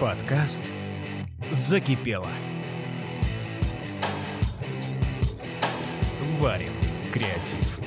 [0.00, 0.62] Подкаст
[1.52, 2.30] «Закипело».
[6.38, 6.72] Варим
[7.12, 7.78] креатив.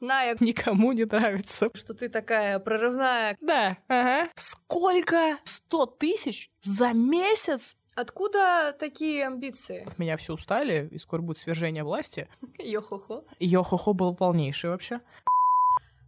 [0.00, 1.70] Ная, Никому не нравится.
[1.74, 3.36] что ты такая прорывная.
[3.40, 4.30] Да, ага.
[4.36, 5.38] Сколько?
[5.42, 7.74] Сто тысяч за месяц?
[7.96, 9.88] Откуда такие амбиции?
[9.98, 12.28] Меня все устали, и скоро будет свержение власти.
[12.58, 13.24] Йо-хо-хо.
[13.40, 15.00] Йо-хо-хо был полнейший вообще.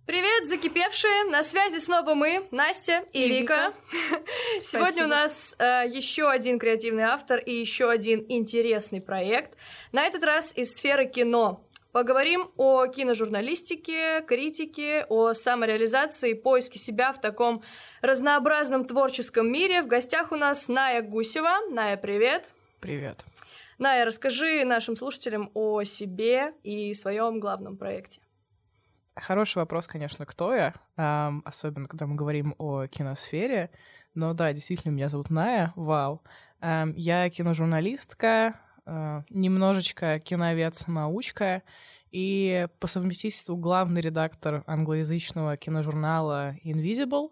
[0.07, 1.25] Привет, закипевшие!
[1.25, 3.75] На связи снова мы, Настя и, И Вика.
[4.61, 5.05] Сегодня Спасибо.
[5.05, 9.59] у нас э, еще один креативный автор и еще один интересный проект.
[9.91, 11.67] На этот раз из сферы кино.
[11.91, 17.65] Поговорим о киножурналистике, критике, о самореализации, поиске себя в таком
[18.01, 19.83] разнообразном творческом мире.
[19.83, 21.69] В гостях у нас Ная Гусева.
[21.73, 22.51] Ная, привет!
[22.79, 23.25] Привет.
[23.79, 28.21] Ная, расскажи нашим слушателям о себе и своем главном проекте.
[29.17, 33.71] Хороший вопрос, конечно, кто я, ам, особенно когда мы говорим о киносфере.
[34.15, 36.23] Но да, действительно, меня зовут Ная, вау.
[36.61, 41.63] Ам, я киножурналистка, а, немножечко киновед-самоучка
[42.11, 47.31] и по совместительству главный редактор англоязычного киножурнала Invisible,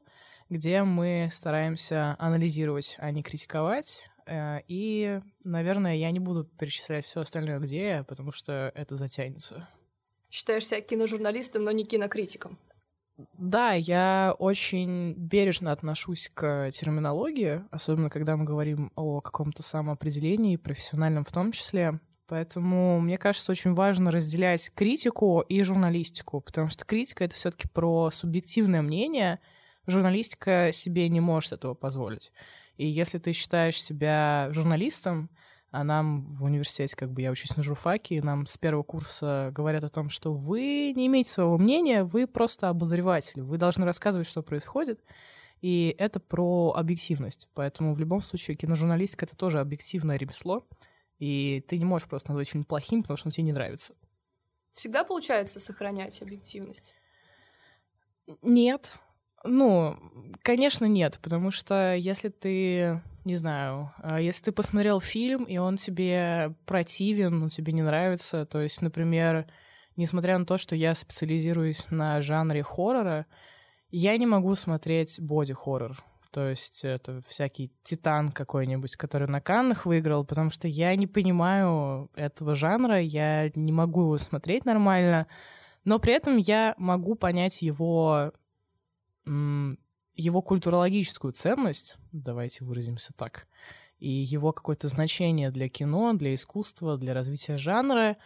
[0.48, 4.08] где мы стараемся анализировать, а не критиковать.
[4.26, 9.68] Э, И, наверное, я не буду перечислять все остальное, где я, потому что это затянется.
[10.34, 12.58] Считаешь себя киножурналистом, но не кинокритиком.
[13.38, 21.24] Да, я очень бережно отношусь к терминологии, особенно когда мы говорим о каком-то самоопределении, профессиональном
[21.24, 22.00] в том числе.
[22.26, 27.68] Поэтому мне кажется, очень важно разделять критику и журналистику, потому что критика— это все таки
[27.68, 29.38] про субъективное мнение,
[29.86, 32.32] журналистика себе не может этого позволить.
[32.76, 35.30] И если ты считаешь себя журналистом,
[35.74, 39.50] а нам в университете, как бы я учусь на журфаке, и нам с первого курса
[39.52, 44.28] говорят о том, что вы не имеете своего мнения, вы просто обозреватель, вы должны рассказывать,
[44.28, 45.02] что происходит,
[45.60, 47.48] и это про объективность.
[47.54, 50.64] Поэтому в любом случае киножурналистика— это тоже объективное ремесло,
[51.18, 53.96] и ты не можешь просто назвать фильм плохим, потому что он тебе не нравится.
[54.74, 56.94] Всегда получается сохранять объективность.
[58.42, 58.92] Нет.
[59.42, 59.98] Ну,
[60.42, 65.76] конечно, нет, потому что если ты, не знаю, а, если ты посмотрел фильм, и он
[65.76, 69.46] тебе противен, он тебе не нравится, то есть, например,
[69.96, 73.26] несмотря на то, что я специализируюсь на жанре хоррора,
[73.90, 76.02] я не могу смотреть боди-хоррор.
[76.32, 82.10] То есть это всякий титан какой-нибудь, который на Каннах выиграл, потому что я не понимаю
[82.16, 85.28] этого жанра, я не могу его смотреть нормально,
[85.84, 88.32] но при этом я могу понять его
[90.14, 93.46] его культурологическую ценность, давайте выразимся так,
[93.98, 98.16] и его какое-то значение для кино, для искусства, для развития жанра.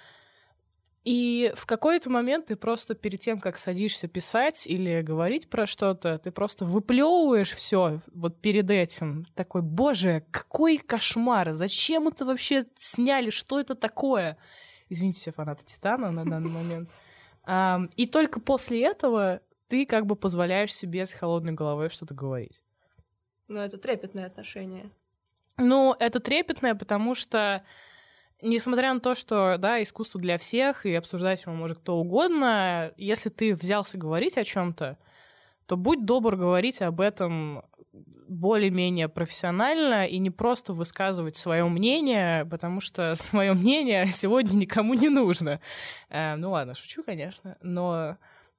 [1.05, 6.19] И в какой-то момент ты просто перед тем, как садишься писать или говорить про что-то,
[6.19, 9.25] ты просто выплевываешь все вот перед этим.
[9.35, 11.53] Такой, боже, какой кошмар!
[11.53, 13.31] Зачем это вообще сняли?
[13.31, 14.37] Что это такое?
[14.91, 16.91] Извините, все фанаты Титана на данный момент.
[17.97, 22.63] И только после этого ты как бы позволяешь себе с холодной головой что-то говорить.
[23.47, 24.91] Но это трепетное отношение.
[25.57, 27.65] Ну, это трепетное, потому что,
[28.43, 33.29] несмотря на то, что, да, искусство для всех, и обсуждать его может кто угодно, если
[33.29, 34.99] ты взялся говорить о чем то
[35.67, 37.63] то будь добр говорить об этом
[38.27, 45.11] более-менее профессионально и не просто высказывать свое мнение, потому что свое мнение сегодня никому не
[45.11, 45.61] нужно.
[46.09, 48.17] Э, ну ладно, шучу, конечно, но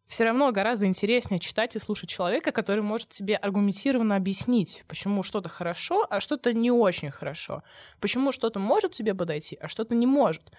[0.09, 5.49] все равно гораздо интереснее читать и слушать человека, который может тебе аргументированно объяснить, почему что-то
[5.49, 7.61] хорошо, а что-то не очень хорошо,
[7.99, 10.51] почему что-то может тебе подойти, а что-то не может.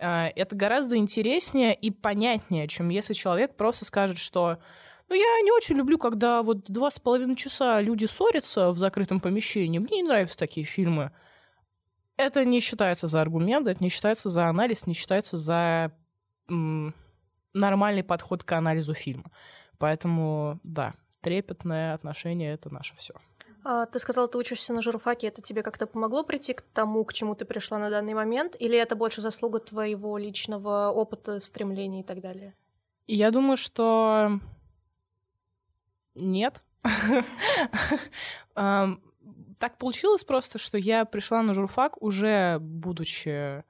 [0.00, 4.58] Э, Это гораздо интереснее и понятнее, чем если человек просто скажет, что
[5.08, 9.20] ну, я не очень люблю, когда вот два с половиной часа люди ссорятся в закрытом
[9.20, 9.78] помещении.
[9.78, 11.12] Мне не нравятся такие фильмы.
[12.16, 15.92] Это не считается за аргумент, это не считается за анализ, не считается за
[17.56, 19.30] нормальный подход к анализу фильма.
[19.78, 23.14] Поэтому, да, трепетное отношение— это наше все.
[23.64, 25.26] А, ты сказала, ты учишься на журфаке.
[25.26, 28.56] Это тебе как-то помогло прийти к тому, к чему ты пришла на данный момент?
[28.60, 32.54] Или это больше заслуга твоего личного опыта, стремлений и так далее?
[33.08, 34.40] Я думаю, что
[36.14, 36.62] нет.
[39.58, 43.62] Так получилось просто, что я пришла на журфак уже будучи э,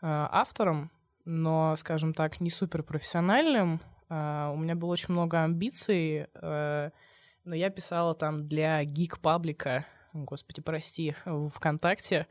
[0.00, 0.90] автором,
[1.24, 3.80] но, скажем так, не супер профессиональным.
[4.08, 4.14] У
[4.56, 6.90] меня было очень много амбиций, э,
[7.44, 12.26] но я писала там для гик-паблика, господи, прости, в ВКонтакте.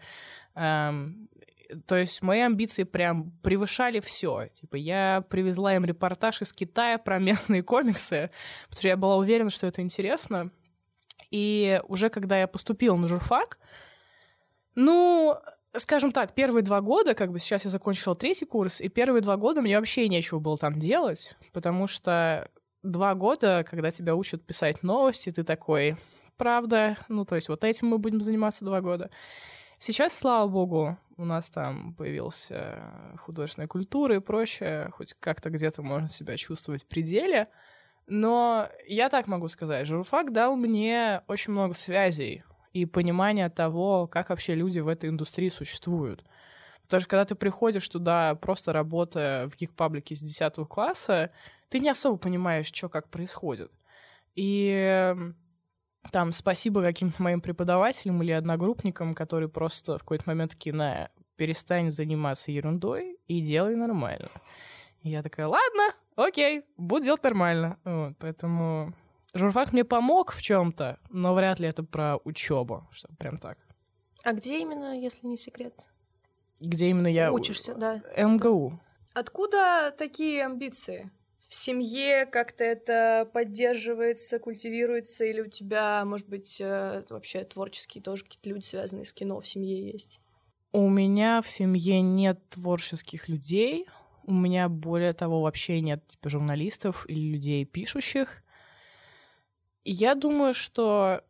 [0.54, 4.48] То есть мои амбиции прям превышали все.
[4.54, 8.30] Типа я привезла им репортаж из Китая про местные комиксы,
[8.70, 10.52] потому что я была уверена, что это интересно.
[11.32, 13.58] И уже когда я поступила на журфак,
[14.76, 15.38] ну,
[15.78, 19.38] скажем так, первые два года, как бы сейчас я закончила третий курс, и первые два
[19.38, 22.50] года мне вообще нечего было там делать, потому что
[22.84, 25.98] два года, когда тебя учат писать новости, ты такой,
[26.38, 29.10] правда, ну, то есть вот этим мы будем заниматься два года.
[29.80, 36.08] Сейчас, слава богу, у нас там появился художественная культура и прочее, хоть как-то где-то можно
[36.08, 37.48] себя чувствовать в пределе.
[38.08, 44.30] Но я так могу сказать, журфак дал мне очень много связей и понимания того, как
[44.30, 46.24] вообще люди в этой индустрии существуют.
[46.84, 51.32] Потому что когда ты приходишь туда, просто работая в гик-паблике с 10 класса,
[51.70, 53.72] ты не особо понимаешь, что как происходит.
[54.36, 55.16] И
[56.12, 61.92] там спасибо каким-то моим преподавателям или одногруппникам, которые просто в какой-то момент такие, на, перестань
[61.92, 64.30] заниматься ерундой и делай нормально.
[65.02, 67.78] И я такая, ладно, окей, буду делать нормально.
[67.84, 68.94] Вот, поэтому
[69.34, 73.58] журфак мне помог в чем-то, но вряд ли это про учебу, что прям так.
[74.24, 75.90] А где именно, если не секрет?
[76.60, 77.32] Где именно я...
[77.32, 78.02] Учишься, да.
[78.18, 78.80] МГУ.
[79.14, 81.12] Откуда такие амбиции?
[81.48, 88.24] В семье как-то это поддерживается, культивируется, или у тебя, может быть, э, вообще творческие тоже
[88.24, 90.22] какие-то люди, связанные с кино в семье есть?
[90.72, 93.88] У меня в семье нет творческих людей.
[94.24, 98.44] У меня, более того, вообще нет типа, журналистов или людей пишущих.
[99.84, 101.24] Я думаю, что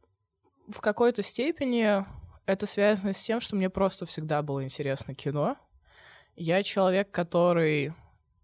[0.67, 2.05] в какой-то степени
[2.45, 5.57] это связано с тем, что мне просто всегда было интересно кино.
[6.35, 7.93] Я человек, который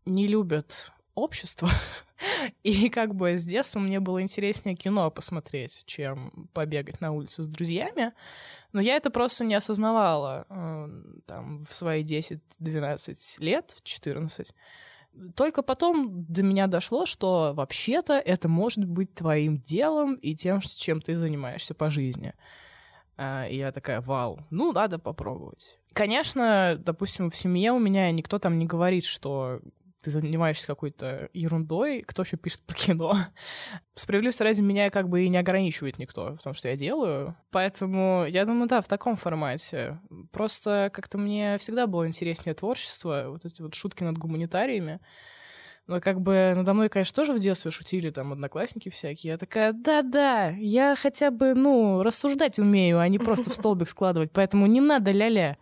[0.06, 1.70] не любит общество.
[2.64, 7.48] И как бы с детства мне было интереснее кино посмотреть, чем побегать на улице с
[7.48, 8.14] друзьями.
[8.74, 10.88] Но я это просто не осознавала э,
[11.26, 14.54] там, в свои 10-12 лет, 14.
[15.36, 21.02] Только потом до меня дошло, что вообще-то это может быть твоим делом и тем, чем
[21.02, 22.34] ты занимаешься по жизни.
[23.18, 25.80] А, и я такая, вау, ну, надо попробовать.
[25.94, 29.60] Конечно, допустим, в семье у меня никто там не говорит, что
[30.04, 33.16] ты занимаешься какой-то ерундой, кто еще пишет про кино.
[33.96, 37.36] Справедливости ради меня как бы и не ограничивает никто в том, что я делаю.
[37.52, 40.00] Поэтому я думаю, да, в таком формате.
[40.32, 45.00] Просто как-то мне всегда было интереснее творчество, вот эти вот шутки над гуманитариями.
[45.88, 49.32] Но как бы надо мной, конечно, тоже в детстве шутили там одноклассники всякие.
[49.32, 54.32] Я такая, да-да, я хотя бы, ну, рассуждать умею, а не просто в столбик складывать,
[54.34, 55.58] поэтому не надо ля-ля.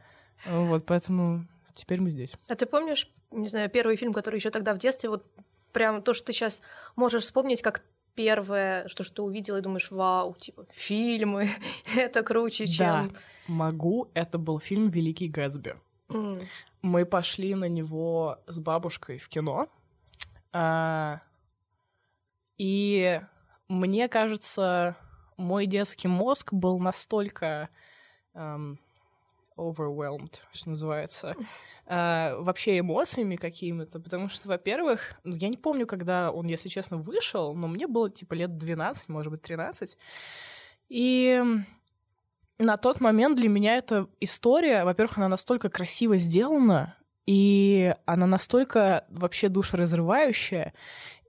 [0.48, 2.36] Вот, поэтому теперь мы здесь.
[2.48, 5.26] А ты помнишь не знаю, первый фильм, который еще тогда в детстве, вот
[5.72, 6.62] прям то, что ты сейчас
[6.96, 7.84] можешь вспомнить как
[8.16, 11.50] первое, что, что ты увидела и думаешь, вау, типа, фильмы,
[11.96, 13.10] это круче, чем...
[13.10, 15.76] Да, могу, это был фильм «Великий Гэтсби».
[16.08, 16.44] Mm.
[16.82, 19.68] Мы пошли на него с бабушкой в кино,
[20.54, 21.22] а,
[22.58, 23.20] и
[23.68, 24.96] мне кажется,
[25.36, 27.70] мой детский мозг был настолько
[28.36, 28.78] um,
[29.58, 31.36] overwhelmed, что называется,
[31.86, 36.98] э, вообще эмоциями какими-то, потому что, во-первых, ну, я не помню, когда он, если честно,
[36.98, 39.98] вышел, но мне было типа лет 12, может быть, 13,
[40.90, 41.44] и
[42.58, 49.06] на тот момент для меня эта история, во-первых, она настолько красиво сделана, и она настолько
[49.10, 50.74] вообще душеразрывающая,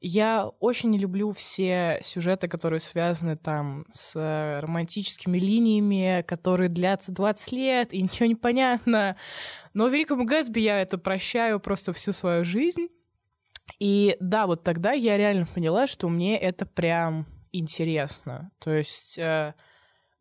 [0.01, 7.13] я очень не люблю все сюжеты, которые связаны там с э, романтическими линиями, которые длятся
[7.13, 9.17] 20 лет, и ничего не понятно.
[9.75, 12.89] Но Великому Гэтсби я это прощаю просто всю свою жизнь.
[13.79, 18.51] И да, вот тогда я реально поняла, что мне это прям интересно.
[18.59, 19.55] То есть э,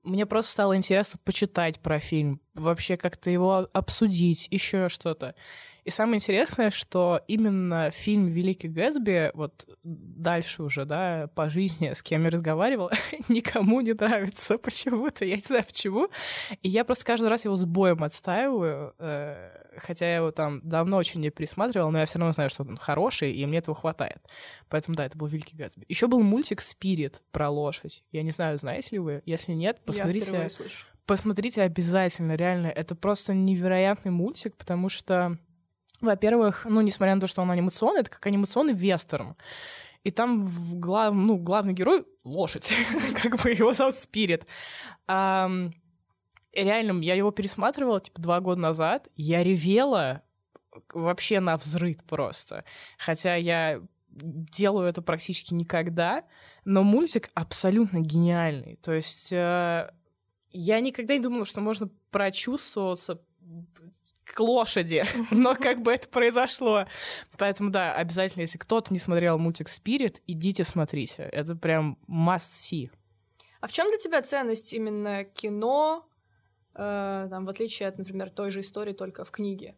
[0.04, 5.36] мне просто стало интересно почитать про фильм, вообще как-то его обсудить, еще что-то.
[5.86, 12.02] И самое интересное, что именно фильм «Великий Гэтсби», вот дальше уже, да, по жизни, с
[12.02, 12.92] кем я разговаривала,
[13.30, 16.08] никому не нравится почему-то, я не знаю почему.
[16.64, 20.98] И я просто каждый раз его с боем отстаиваю, э, хотя я его там давно
[20.98, 24.24] очень не пересматривала, но я все равно знаю, что он хороший, и мне этого хватает.
[24.70, 25.86] Поэтому, да, это был «Великий Гэтсби».
[25.88, 28.04] Еще был мультик «Спирит» про лошадь.
[28.12, 29.22] Я не знаю, знаете ли вы?
[29.28, 30.32] Если нет, посмотрите.
[30.32, 30.50] Я.
[31.06, 32.68] Посмотрите обязательно, реально.
[32.68, 35.38] Это просто невероятный мультик, потому что
[36.02, 39.36] во-первых, ну, несмотря на то, что он анимационный, это как анимационный вестерн.
[40.04, 41.14] И там в глав...
[41.14, 42.74] ну, главный герой— лошадь,
[43.22, 44.46] как бы его зовут Спирит.
[45.08, 45.64] реально,
[47.02, 49.08] я его пересматривала, типа, два года назад.
[49.16, 50.22] Я ревела
[50.94, 52.66] вообще на взрыв просто.
[52.98, 56.24] Хотя я делаю это практически никогда,
[56.64, 58.78] но мультик абсолютно гениальный.
[58.82, 59.92] То есть э,
[60.52, 63.22] я никогда не думала, что можно прочувствоваться
[64.36, 66.86] к лошади, но как бы это произошло.
[67.38, 71.24] Поэтому, да, обязательно, если кто-то не смотрел мультик «Спирит», идите смотрите.
[71.24, 72.92] Это прям must see.
[73.62, 76.06] А в чем для тебя ценность именно кино,
[76.76, 79.76] э, там, в отличие от, например, той же истории, только в книге?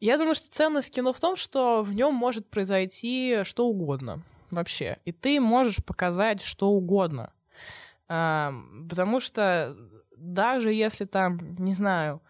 [0.00, 4.98] Я думаю, что ценность кино в том, что в нем может произойти что угодно вообще.
[5.06, 7.32] И ты можешь показать что угодно.
[8.06, 8.52] А,
[8.88, 9.74] потому что
[10.16, 12.20] даже если там, не знаю,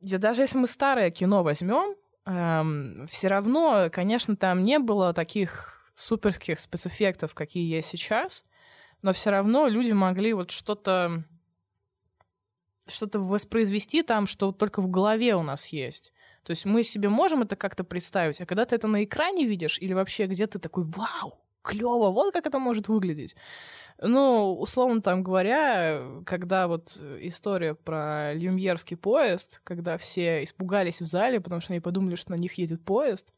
[0.00, 6.60] даже если мы старое кино возьмем, эм, все равно, конечно, там не было таких суперских
[6.60, 8.44] спецэффектов, какие есть сейчас,
[9.02, 11.24] но все равно люди могли вот что-то
[12.86, 16.14] что-то воспроизвести там, что только в голове у нас есть.
[16.42, 19.78] То есть мы себе можем это как-то представить, а когда ты это на экране видишь
[19.78, 23.36] или вообще где ты такой, вау, клево, вот как это может выглядеть.
[24.00, 31.40] Ну, условно там говоря, когда вот история про люмьерский поезд, когда все испугались в зале,
[31.40, 33.32] потому что они подумали, что на них едет поезд,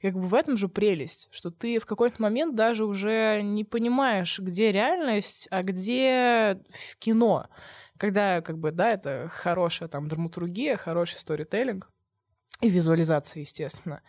[0.00, 4.40] как бы в этом же прелесть, что ты в какой-то момент даже уже не понимаешь,
[4.40, 6.60] где реальность, а где
[6.98, 7.48] кино.
[7.96, 11.88] Когда, как бы, да, это хорошая там драматургия, хороший сторителлинг
[12.60, 14.02] и визуализация, естественно.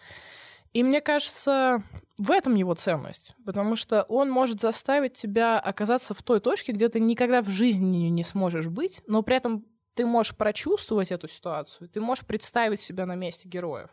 [0.73, 1.83] И мне кажется,
[2.17, 6.89] в этом его ценность, потому что он может заставить тебя оказаться в той точке, где
[6.89, 11.89] ты никогда в жизни не сможешь быть, но при этом ты можешь прочувствовать эту ситуацию,
[11.89, 13.89] ты можешь представить себя на месте героев.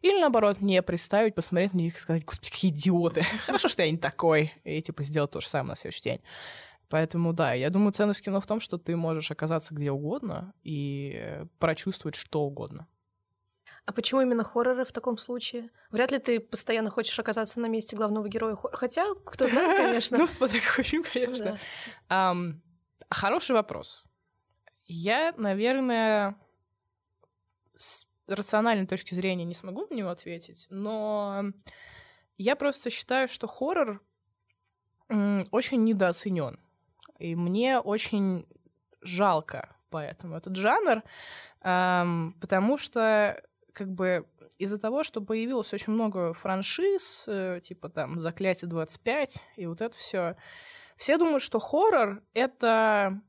[0.00, 3.90] Или, наоборот, не представить, посмотреть на них и сказать, господи, какие идиоты, хорошо, что я
[3.90, 6.20] не такой, и, типа, сделать то же самое на следующий день.
[6.90, 11.42] Поэтому, да, я думаю, ценность кино в том, что ты можешь оказаться где угодно и
[11.58, 12.86] прочувствовать что угодно.
[13.86, 15.70] А почему именно хорроры в таком случае?
[15.90, 18.56] Вряд ли ты постоянно хочешь оказаться на месте главного героя.
[18.72, 20.18] Хотя, кто знает, конечно.
[20.18, 21.58] Ну, смотри, какой фильм, конечно.
[23.10, 24.04] Хороший вопрос.
[24.86, 26.36] Я, наверное,
[27.76, 31.44] с рациональной точки зрения не смогу на него ответить, но
[32.38, 34.02] я просто считаю, что хоррор
[35.08, 36.58] очень недооценен.
[37.18, 38.46] И мне очень
[39.00, 41.02] жалко поэтому этот жанр,
[41.60, 43.40] потому что
[43.74, 44.26] как бы
[44.58, 49.98] из-за того, что появилось очень много франшиз, э, типа там «Заклятие 25» и вот это
[49.98, 50.36] все,
[50.96, 53.20] все думают, что хоррор— это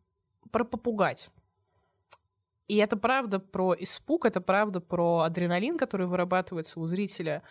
[0.52, 1.30] про попугать.
[2.68, 7.44] И это правда про испуг, это правда про адреналин, который вырабатывается у зрителя.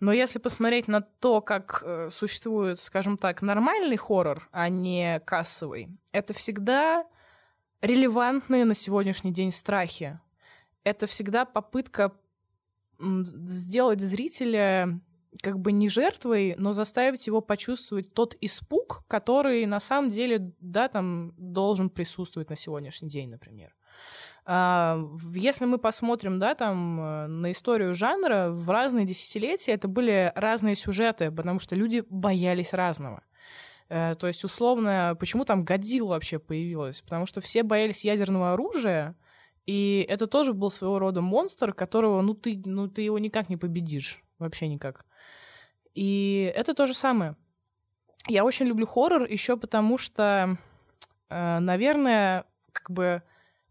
[0.00, 5.88] Но если посмотреть на то, как э, существует, скажем так, нормальный хоррор, а не кассовый,
[6.12, 7.04] это всегда
[7.82, 10.18] релевантные на сегодняшний день страхи
[10.84, 12.12] это всегда попытка
[12.98, 15.00] сделать зрителя
[15.42, 20.88] как бы не жертвой, но заставить его почувствовать тот испуг, который на самом деле, да,
[20.88, 23.74] там должен присутствовать на сегодняшний день, например.
[24.44, 24.98] А,
[25.34, 30.74] если мы посмотрим, да, там, э, на историю жанра, в разные десятилетия это были разные
[30.74, 33.22] сюжеты, потому что люди боялись разного.
[33.88, 37.02] Э, то есть, условно, почему там Годзилла вообще появилась?
[37.02, 39.16] Потому что все боялись ядерного оружия,
[39.70, 43.56] и это тоже был своего рода монстр, которого, ну, ты, ну, ты его никак не
[43.56, 44.20] победишь.
[44.40, 45.06] Вообще никак.
[45.94, 47.36] И это то же самое.
[48.26, 50.58] Я очень люблю хоррор еще потому, что,
[51.28, 53.22] э, наверное, как бы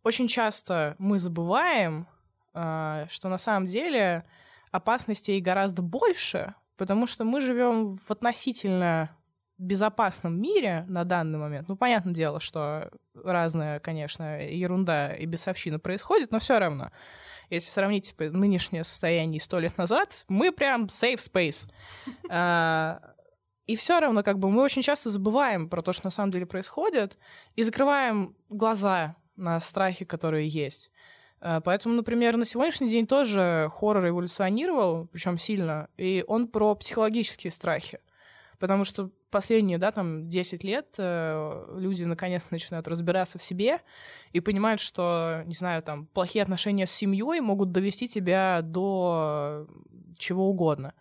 [0.02, 2.08] очень часто мы забываем,
[2.54, 4.26] э, что на самом деле
[4.72, 9.18] опасностей гораздо больше, потому что мы живем в относительно
[9.60, 16.32] безопасном мире на данный момент, ну, понятное дело, что разная, конечно, ерунда и бесовщина происходит,
[16.32, 16.92] но все равно,
[17.50, 21.70] если сравнить типа, нынешнее состояние сто лет назад, мы прям safe space.
[22.32, 23.02] А,
[23.66, 26.46] и все равно, как бы, мы очень часто забываем про то, что на самом деле
[26.46, 27.18] происходит,
[27.56, 30.92] и закрываем глаза на страхи, которые есть.
[31.42, 37.52] А, поэтому, например, на сегодняшний день тоже хоррор эволюционировал, причем сильно, и он про психологические
[37.52, 38.00] страхи.
[38.60, 43.80] Потому что последние, да, там, 10 лет э, люди наконец начинают разбираться в себе
[44.34, 49.66] и понимают, что, не знаю, там, плохие отношения с семьей могут довести тебя до
[50.18, 50.94] чего угодно.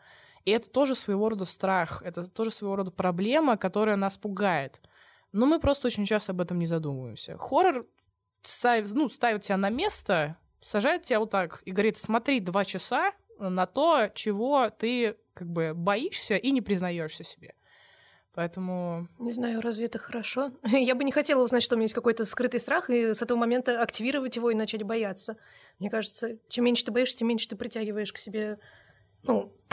[0.44, 4.80] И это тоже своего рода страх, это тоже своего рода проблема, которая нас пугает.
[5.32, 7.36] Но мы просто очень часто об этом не задумываемся.
[7.36, 7.86] Хоррор
[8.42, 13.12] ставит, ну, ставит тебя на место, сажает тебя вот так и говорит, смотри два часа
[13.38, 17.54] на то, чего ты как бы боишься и не признаешься себе.
[18.34, 19.08] Поэтому...
[19.18, 20.52] Не знаю, разве это хорошо?
[20.64, 23.38] Я бы не хотела узнать, что у меня есть какой-то скрытый страх, и с этого
[23.38, 25.36] момента активировать его и начать бояться.
[25.78, 28.58] Мне кажется, чем меньше ты боишься, тем меньше ты притягиваешь к себе
[29.24, 29.52] Ну,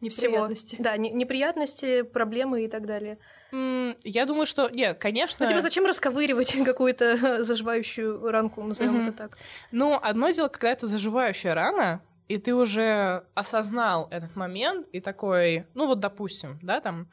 [0.00, 0.76] Неприятности.
[0.76, 0.84] всего.
[0.84, 3.18] Да, не- неприятности, проблемы и так далее.
[3.52, 4.70] М, Я думаю, что...
[4.70, 5.44] Нет, конечно...
[5.44, 9.02] Ну, типа, зачем расковыривать какую-то заживающую ранку, назовем Мгм.
[9.08, 9.38] это так?
[9.72, 15.66] Ну, одно дело, когда это заживающая рана, и ты уже осознал этот момент, и такой,
[15.74, 17.08] ну вот, допустим, да, там,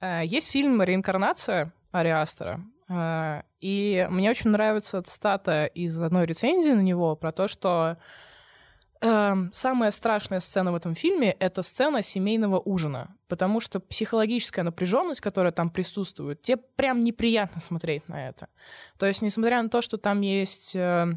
[0.00, 6.70] э, есть фильм «Реинкарнация» Ари Астера, э, и мне очень нравится цитата из одной рецензии
[6.70, 7.96] на него про то, что
[9.00, 15.20] эм, самая страшная сцена в этом фильме— это сцена семейного ужина, потому что психологическая напряженность,
[15.20, 18.48] которая там присутствует, тебе прям неприятно смотреть на это.
[18.98, 21.16] То есть, несмотря на то, что там есть э,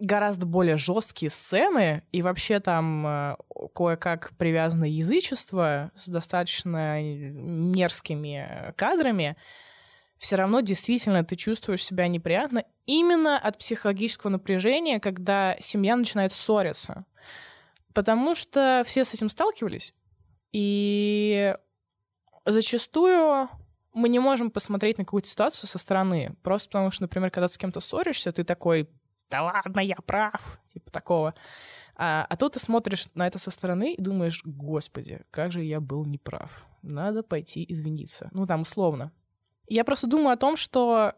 [0.00, 3.36] гораздо более жесткие сцены, и вообще там э,
[3.74, 9.36] кое-как привязано язычество с достаточно мерзкими э, кадрами,
[10.18, 17.04] все равно действительно ты чувствуешь себя неприятно именно от психологического напряжения, когда семья начинает ссориться.
[17.92, 19.94] Потому что все с этим сталкивались,
[20.52, 21.54] и
[22.44, 23.48] зачастую
[23.92, 27.54] мы не можем посмотреть на какую-то ситуацию со стороны, просто потому что, например, когда ты
[27.54, 28.88] с кем-то ссоришься, ты такой,
[29.32, 31.34] да ладно, я прав, типа такого.
[31.96, 35.80] А, а тут ты смотришь на это со стороны и думаешь, господи, как же я
[35.80, 36.66] был неправ.
[36.82, 38.28] Надо пойти извиниться.
[38.32, 39.10] Ну, там, условно.
[39.68, 41.14] Я просто думаю о том, что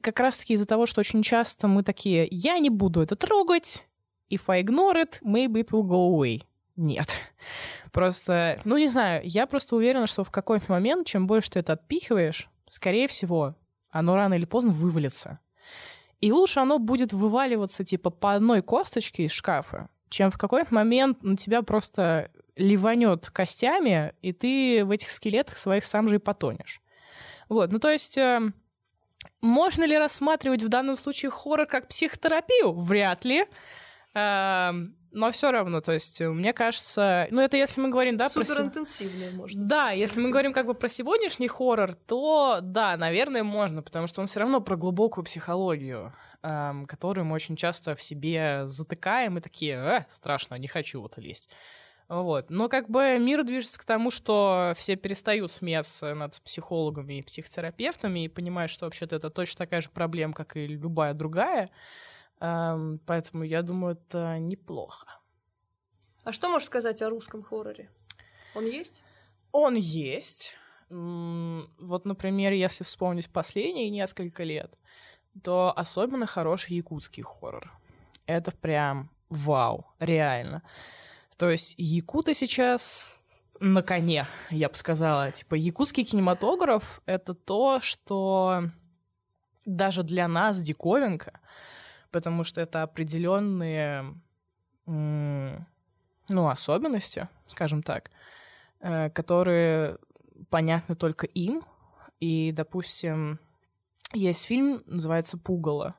[0.00, 3.86] как раз-таки из-за того, что очень часто мы такие, я не буду это трогать,
[4.30, 6.42] if I ignore it, maybe it will go away.
[6.76, 7.08] Нет.
[7.92, 11.74] Просто, ну, не знаю, я просто уверена, что в какой-то момент, чем больше ты это
[11.74, 13.56] отпихиваешь, скорее всего,
[13.90, 15.40] оно рано или поздно вывалится.
[16.22, 21.22] И лучше оно будет вываливаться, типа, по одной косточке из шкафа, чем в какой-то момент
[21.22, 26.80] на тебя просто ливанет костями, и ты в этих скелетах своих сам же и потонешь.
[27.50, 28.16] Вот, ну то есть...
[28.16, 28.40] э,
[29.40, 32.72] можно ли рассматривать в данном случае хоррор как психотерапию?
[32.72, 33.46] Вряд ли.
[35.12, 38.44] Но все равно, то есть, э, мне кажется, ну это если мы говорим, да, про
[38.44, 39.66] Суперинтенсивные, может.
[39.66, 44.22] да, если мы говорим как бы про сегодняшний хоррор, то да, наверное, можно, потому что
[44.22, 49.40] он все равно про глубокую психологию, эм, которую мы очень часто в себе затыкаем и
[49.42, 51.50] такие, э, страшно, не хочу в это лезть.
[52.08, 52.50] Вот.
[52.50, 58.24] Но как бы мир движется к тому, что все перестают смеяться над психологами и психотерапевтами
[58.24, 61.70] и понимают, что вообще-то это точно такая же проблема, как и любая другая.
[62.42, 65.06] Эм, поэтому я думаю, это неплохо.
[66.24, 67.88] А что можешь сказать о русском хорроре?
[68.56, 69.04] Он есть?
[69.52, 70.56] Он есть.
[70.88, 74.76] Вот, например, если вспомнить последние несколько лет,
[75.42, 77.72] то особенно хороший якутский хоррор.
[78.26, 80.62] Это прям вау, реально.
[81.38, 83.20] То есть якуты сейчас
[83.60, 85.30] на коне, я бы сказала.
[85.30, 88.64] Типа якутский кинематограф— это то, что
[89.64, 91.40] даже для нас диковинка,
[92.12, 94.14] потому что это определенные
[94.86, 98.10] ну, особенности, скажем так,
[98.80, 99.98] э, которые
[100.50, 101.64] понятны только им.
[102.20, 103.40] И, допустим,
[104.12, 105.96] есть фильм, называется «Пугало».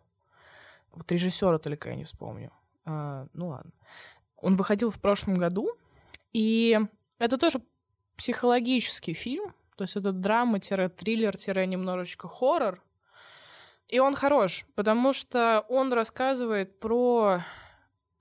[0.92, 2.52] Вот режиссера только я не вспомню.
[2.86, 3.72] А, ну ладно.
[4.38, 5.72] Он выходил в прошлом году,
[6.34, 6.80] и
[7.18, 7.62] это тоже
[8.16, 12.84] психологический фильм, то есть это драма-триллер-немножечко хоррор.
[13.94, 17.42] И он хорош, потому что он рассказывает про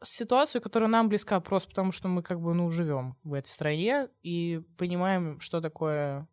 [0.02, 4.08] ситуацию, которая нам близка просто потому, что мы как бы, ну, живем в этой стране
[4.22, 6.28] и понимаем, что такое,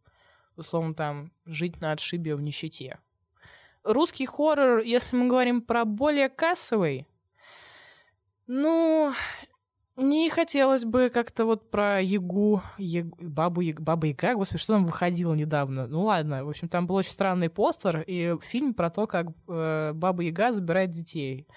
[0.58, 3.00] условно, там, жить на отшибе в нищете.
[3.84, 7.08] Русский хоррор, если мы говорим про более кассовый,
[8.46, 9.14] ну,
[10.00, 14.86] не хотелось бы как-то вот про Ягу, Ягу бабу, Яг- Баба Яга, господи, что там
[14.86, 15.88] выходило недавно?
[15.88, 19.92] Ну ладно, в общем, там был очень странный постер и фильм про то, как э,
[19.94, 21.48] Баба Яга забирает детей.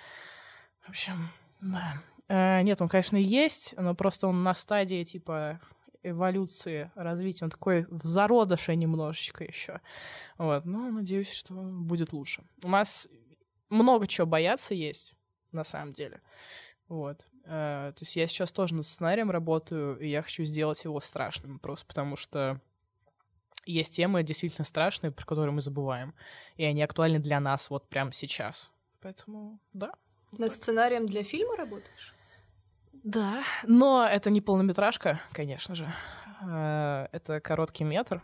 [0.80, 2.02] В общем, да.
[2.28, 5.60] Э, нет, он, конечно, есть, но просто он на стадии, типа,
[6.02, 7.44] эволюции, развития.
[7.44, 9.80] Он такой в зародыше немножечко еще.
[10.38, 12.42] Вот, но надеюсь, что будет лучше.
[12.64, 13.08] У нас
[13.70, 15.14] много чего бояться есть,
[15.52, 16.20] на самом деле.
[16.88, 17.26] Вот.
[17.44, 21.58] Э, то есть я сейчас тоже над сценарием работаю, и я хочу сделать его страшным,
[21.58, 22.60] просто потому что
[23.64, 26.14] есть темы действительно страшные, про которые мы забываем,
[26.56, 28.70] и они актуальны для нас вот прямо сейчас.
[29.00, 29.92] Поэтому, да.
[30.38, 32.14] Над сценарием для фильма работаешь?
[33.04, 35.92] Да, но это не полнометражка, конечно же.
[36.42, 38.22] Э, Это короткий метр.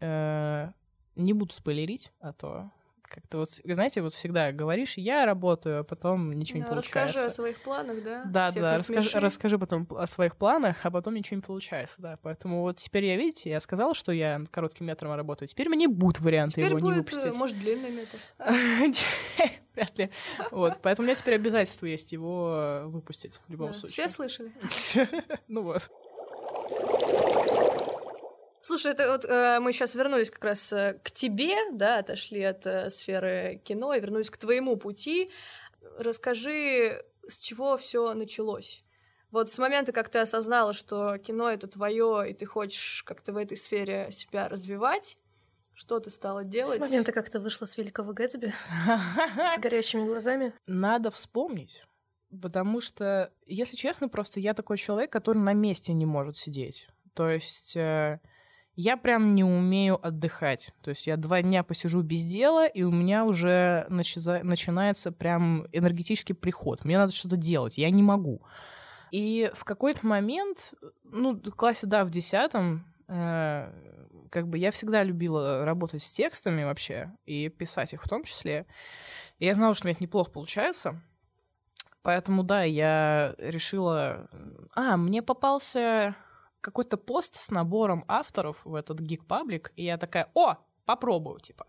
[0.00, 0.70] Э,
[1.14, 2.70] Не буду спойлерить, а то
[3.08, 7.04] как-то вот, знаете, вот всегда говоришь, я работаю, а потом ничего не Да, получается.
[7.06, 8.24] Расскажи о своих планах, да?
[8.24, 12.18] Да, Всех да, расскажи, расскажи потом о своих планах, а потом ничего не получается, да.
[12.22, 15.48] Поэтому вот теперь я, видите, я сказала, что я коротким метром работаю.
[15.48, 17.38] Теперь мне будет вариант Теперь его не будет, э, выпустить.
[17.38, 18.18] может, длинный метр.
[19.74, 20.10] Вряд ли.
[20.50, 24.06] Вот, поэтому у меня теперь обязательство есть его э, выпустить в любом случае.
[24.06, 24.52] Все слышали?
[25.48, 25.88] Ну вот.
[28.66, 32.66] Слушай, это вот э, мы сейчас вернулись как раз э, к тебе, да, отошли от
[32.66, 35.30] э, сферы кино и вернулись к твоему пути.
[35.98, 38.82] Расскажи, с чего все началось?
[39.30, 43.36] Вот с момента, как ты осознала, что кино это твое, и ты хочешь как-то в
[43.36, 45.16] этой сфере себя развивать,
[45.72, 46.78] что ты стала делать?
[46.78, 48.52] С момента, как ты вышла с Великого Гэтсби
[49.54, 50.52] с горящими глазами.
[50.66, 51.84] Надо вспомнить.
[52.42, 56.88] Потому что, если честно, просто я такой человек, который на месте не может сидеть.
[57.14, 58.18] То есть э,
[58.76, 60.72] я прям не умею отдыхать.
[60.82, 65.66] То есть я два дня посижу без дела, и у меня уже начи- начинается прям
[65.72, 66.84] энергетический приход.
[66.84, 68.42] Мне надо что-то делать, я не могу.
[69.10, 73.72] И в какой-то момент, ну, в классе, да, в десятом, э,
[74.30, 78.66] как бы я всегда любила работать с текстами вообще, и писать их в том числе.
[79.38, 81.00] И я знала, что у меня это неплохо получается.
[82.02, 84.28] Поэтому, да, я решила...
[84.74, 86.14] А, мне попался
[86.66, 91.66] какой-то пост с набором авторов в этот Geek Public, и я такая, о, попробую, типа.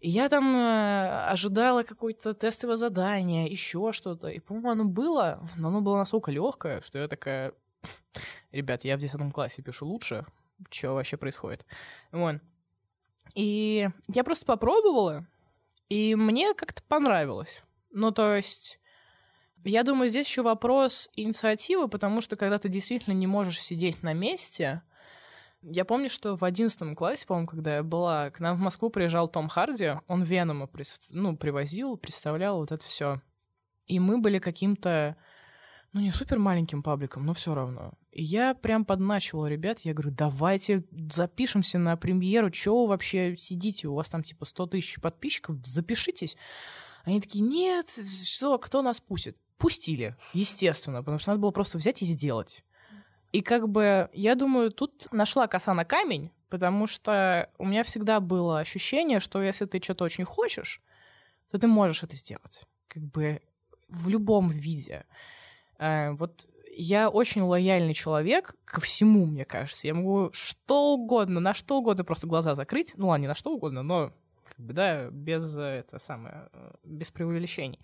[0.00, 4.28] И я там э, ожидала какое-то тестовое задание, еще что-то.
[4.28, 7.52] И, по-моему, оно было, но оно было настолько легкое, что я такая,
[8.52, 10.26] ребят, я в 10 классе пишу лучше,
[10.70, 11.64] что вообще происходит.
[12.12, 12.36] Вот.
[13.34, 15.26] И я просто попробовала,
[15.88, 17.62] и мне как-то понравилось.
[17.90, 18.80] Ну, то есть
[19.66, 24.12] я думаю, здесь еще вопрос инициативы, потому что когда ты действительно не можешь сидеть на
[24.12, 24.82] месте,
[25.62, 29.28] я помню, что в одиннадцатом классе, по-моему, когда я была, к нам в Москву приезжал
[29.28, 30.68] Том Харди, он Венома
[31.10, 33.20] ну, привозил, представлял вот это все.
[33.86, 35.16] И мы были каким-то,
[35.92, 37.94] ну, не супер маленьким пабликом, но все равно.
[38.12, 43.88] И я прям подначивала ребят, я говорю, давайте запишемся на премьеру, чего вы вообще сидите,
[43.88, 46.36] у вас там типа 100 тысяч подписчиков, запишитесь.
[47.04, 47.88] Они такие, нет,
[48.24, 49.36] что, кто нас пустит?
[49.58, 52.64] Пустили, естественно, потому что надо было просто взять и сделать.
[53.32, 58.20] И как бы, я думаю, тут нашла коса на камень, потому что у меня всегда
[58.20, 60.82] было ощущение, что если ты что-то очень хочешь,
[61.50, 62.64] то ты можешь это сделать.
[62.88, 63.40] Как бы
[63.88, 65.04] в любом виде.
[65.78, 69.86] Э, вот я очень лояльный человек ко всему, мне кажется.
[69.86, 72.92] Я могу что угодно, на что угодно просто глаза закрыть.
[72.96, 74.12] Ну ладно, не на что угодно, но
[74.44, 77.80] как бы, да, без это самое, э, без преувеличений.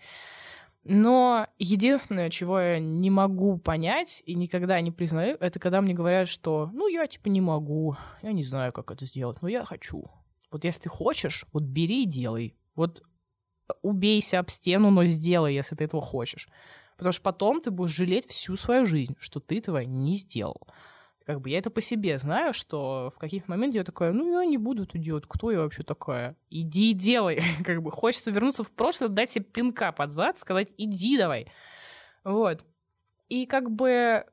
[0.84, 6.28] Но единственное, чего я не могу понять и никогда не признаю, это когда мне говорят,
[6.28, 10.10] что ну я типа не могу, я не знаю, как это сделать, но я хочу.
[10.50, 12.56] Вот если ты хочешь, вот бери и делай.
[12.74, 13.02] Вот
[13.82, 16.48] убейся об стену, но сделай, если ты этого хочешь.
[16.96, 20.66] Потому что потом ты будешь жалеть всю свою жизнь, что ты этого не сделал.
[21.26, 24.44] Как бы я это по себе знаю, что в каких-то моментах я такая, ну, я
[24.44, 26.36] не буду это делать, кто я вообще такая?
[26.50, 27.40] Иди и делай.
[27.64, 31.52] как бы хочется вернуться в прошлое, дать себе пинка под зад, сказать, иди давай.
[32.24, 32.64] Вот.
[33.28, 34.24] И как бы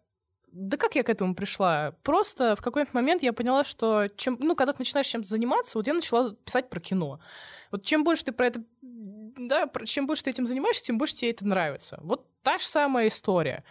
[0.52, 1.94] да как я к этому пришла?
[2.04, 5.88] Просто в какой-то момент я поняла, что чем, ну, когда ты начинаешь чем-то заниматься, вот
[5.88, 7.20] я начала писать про кино.
[7.72, 11.32] Вот чем больше ты про это, да, чем больше ты этим занимаешься, тем больше тебе
[11.32, 12.00] это нравится.
[12.02, 13.64] Вот та же самая история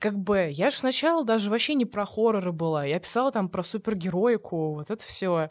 [0.00, 2.84] как бы я же сначала даже вообще не про хорроры была.
[2.86, 5.50] Я писала там про супергероику, вот это все.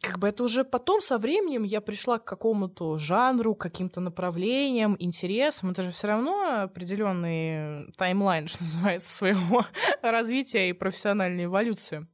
[0.00, 5.70] Как бы это уже потом со временем я пришла к какому-то жанру, каким-то направлениям, интересам.
[5.70, 9.66] Это же все равно определенный таймлайн, что называется, своего
[10.02, 12.08] развития и профессиональной эволюции.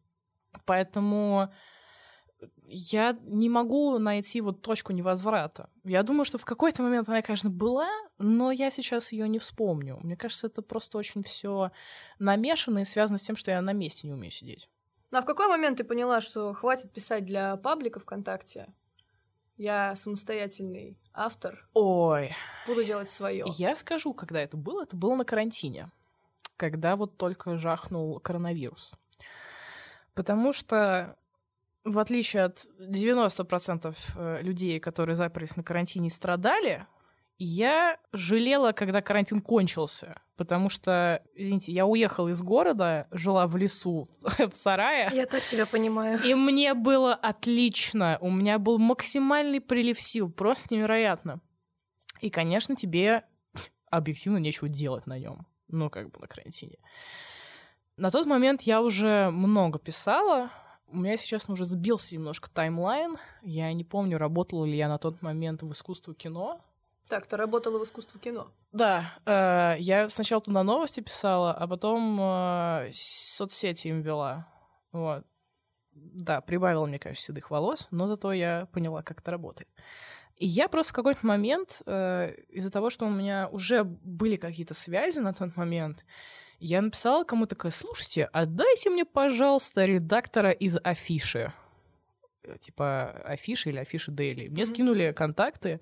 [0.66, 1.48] Поэтому
[2.66, 5.70] я не могу найти вот точку невозврата.
[5.84, 9.98] Я думаю, что в какой-то момент она, конечно, была, но я сейчас ее не вспомню.
[10.02, 11.70] Мне кажется, это просто очень все
[12.18, 14.68] намешано и связано с тем, что я на месте не умею сидеть.
[15.10, 18.68] Ну, а в какой момент ты поняла, что хватит писать для паблика ВКонтакте?
[19.56, 21.68] Я самостоятельный автор.
[21.74, 22.32] Ой.
[22.66, 23.44] Буду делать свое.
[23.56, 24.82] Я скажу, когда это было.
[24.82, 25.90] Это было на карантине.
[26.56, 28.94] Когда вот только жахнул коронавирус.
[30.14, 31.16] Потому что
[31.84, 36.86] в отличие от 90% э, людей, которые заперлись на карантине и страдали,
[37.38, 44.08] я жалела, когда карантин кончился, потому что, извините, я уехала из города, жила в лесу,
[44.38, 45.08] в сарае.
[45.12, 46.20] Я так тебя понимаю.
[46.24, 48.18] И мне было отлично.
[48.20, 51.40] У меня был максимальный прилив сил, просто невероятно.
[52.20, 53.24] И, конечно, тебе
[53.88, 55.46] объективно нечего делать на нем.
[55.68, 56.78] Ну, как бы на карантине.
[57.96, 60.50] На тот момент я уже много писала,
[60.90, 63.16] у меня, честно, уже сбился немножко таймлайн.
[63.42, 66.60] Я не помню, работала ли я на тот момент в искусство кино.
[67.08, 68.48] Так, ты работала в искусство кино?
[68.72, 74.46] Да, э, я сначала туда новости писала, а потом э, соцсети им вела.
[74.92, 75.24] Вот.
[75.92, 79.68] Да, прибавила, мне кажется, седых волос, но зато я поняла, как это работает.
[80.36, 84.74] И я просто в какой-то момент, э, из-за того, что у меня уже были какие-то
[84.74, 86.04] связи на тот момент,
[86.60, 91.52] Я написала кому такая, слушайте, отдайте мне, пожалуйста, редактора из афиши.
[92.42, 94.48] Э, Типа афиши или афиши Дейли.
[94.48, 94.74] Мне Мгм.
[94.74, 95.80] скинули контакты,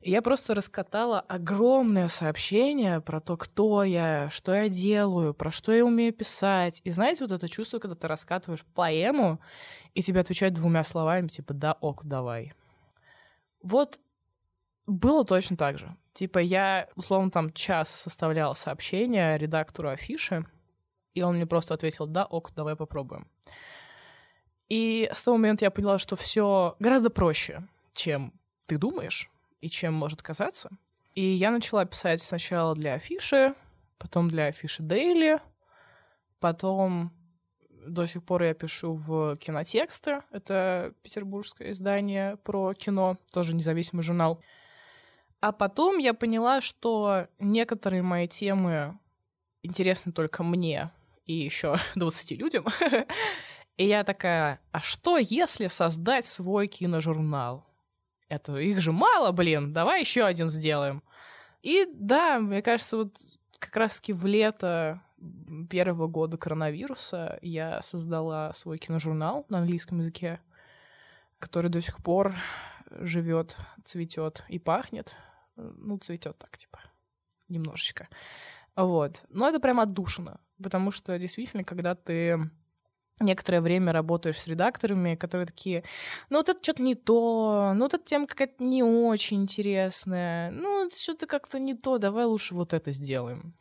[0.00, 5.72] и я просто раскатала огромное сообщение про то, кто я, что я делаю, про что
[5.72, 6.80] я умею писать.
[6.84, 9.40] И знаете, вот это чувство, когда ты раскатываешь поэму,
[9.94, 12.52] и тебе отвечают двумя словами, типа «да, ок, давай».
[13.62, 13.98] Вот
[14.86, 15.96] было точно так же.
[16.14, 20.46] Типа я, условно, там час составляла сообщение редактору афиши,
[21.12, 23.28] и он мне просто ответил «да, ок, давай попробуем».
[24.68, 28.32] И с того момента я поняла, что все гораздо проще, чем
[28.66, 29.28] ты думаешь
[29.60, 30.70] и чем может казаться.
[31.14, 33.54] И я начала писать сначала для афиши,
[33.98, 35.40] потом для афиши Дейли,
[36.38, 37.12] потом
[37.86, 40.22] до сих пор я пишу в кинотексты.
[40.30, 44.40] Это петербургское издание про кино, тоже независимый журнал.
[45.44, 48.98] А потом я поняла, что некоторые мои темы
[49.62, 50.90] интересны только мне
[51.26, 52.64] и еще 20 людям.
[53.76, 57.66] И я такая, а что, если создать свой киножурнал?
[58.30, 61.02] Это их же мало, блин, давай еще один сделаем.
[61.60, 63.14] И да, мне кажется, вот
[63.58, 65.02] как раз-таки в лето
[65.68, 70.40] первого года коронавируса я создала свой киножурнал на английском языке,
[71.38, 72.34] который до сих пор
[72.88, 75.14] живет, цветет и пахнет.
[75.56, 76.80] Ну, цветет так, типа,
[77.48, 78.08] немножечко.
[78.76, 79.22] Вот.
[79.28, 82.50] Но это прям отдушина, потому что действительно, когда ты
[83.20, 85.84] некоторое время работаешь с редакторами, которые такие,
[86.30, 90.88] ну вот это что-то не то, ну вот эта тема какая-то не очень интересная, ну
[90.90, 93.54] что-то как-то не то, давай лучше вот это сделаем.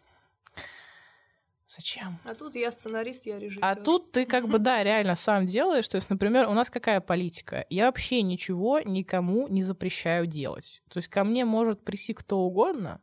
[1.76, 2.20] Зачем?
[2.24, 3.66] А тут я сценарист, я режиссер.
[3.66, 5.88] А тут ты как бы, да, реально сам делаешь.
[5.88, 7.66] То есть, например, у нас какая политика?
[7.70, 10.84] Я вообще ничего никому не запрещаю делать.
[10.90, 13.02] То есть ко мне может прийти кто угодно,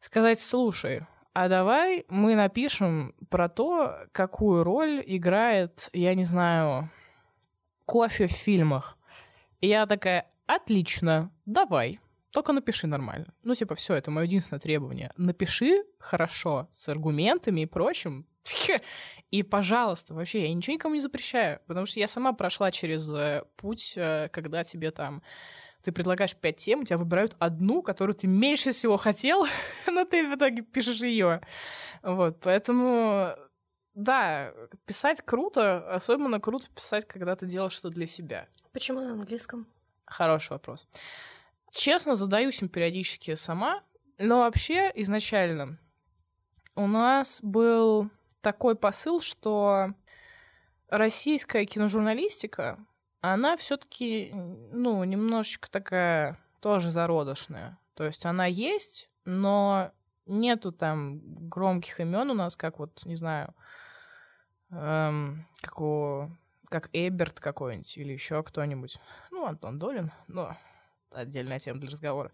[0.00, 1.02] сказать, слушай,
[1.34, 6.90] а давай мы напишем про то, какую роль играет, я не знаю,
[7.86, 8.98] кофе в фильмах.
[9.60, 12.00] И я такая, отлично, давай.
[12.30, 13.32] Только напиши нормально.
[13.42, 15.12] Ну, типа, все, это мое единственное требование.
[15.16, 18.26] Напиши хорошо, с аргументами и прочим.
[19.30, 23.44] И, пожалуйста, вообще, я ничего никому не запрещаю, потому что я сама прошла через э,
[23.56, 25.22] путь, э, когда тебе там
[25.82, 29.46] ты предлагаешь пять тем, у тебя выбирают одну, которую ты меньше всего хотел,
[29.86, 31.42] но ты в итоге пишешь ее.
[32.02, 33.34] Вот, поэтому
[33.94, 34.52] да,
[34.86, 38.48] писать круто, особенно круто писать, когда ты делаешь что-то для себя.
[38.72, 39.66] Почему на английском?
[40.04, 40.86] Хороший вопрос.
[41.78, 43.84] Честно, задаюсь им периодически сама,
[44.18, 45.78] но вообще изначально
[46.74, 48.10] у нас был
[48.40, 49.94] такой посыл, что
[50.88, 52.84] российская киножурналистика,
[53.20, 57.78] она все-таки, ну, немножечко такая тоже зародышная.
[57.94, 59.92] То есть она есть, но
[60.26, 63.54] нету там громких имен у нас, как вот, не знаю,
[64.72, 66.28] эм, как у
[66.68, 68.98] как Эберт какой-нибудь или еще кто-нибудь.
[69.30, 70.56] Ну, Антон Долин, но
[71.10, 72.30] отдельная тема для разговора.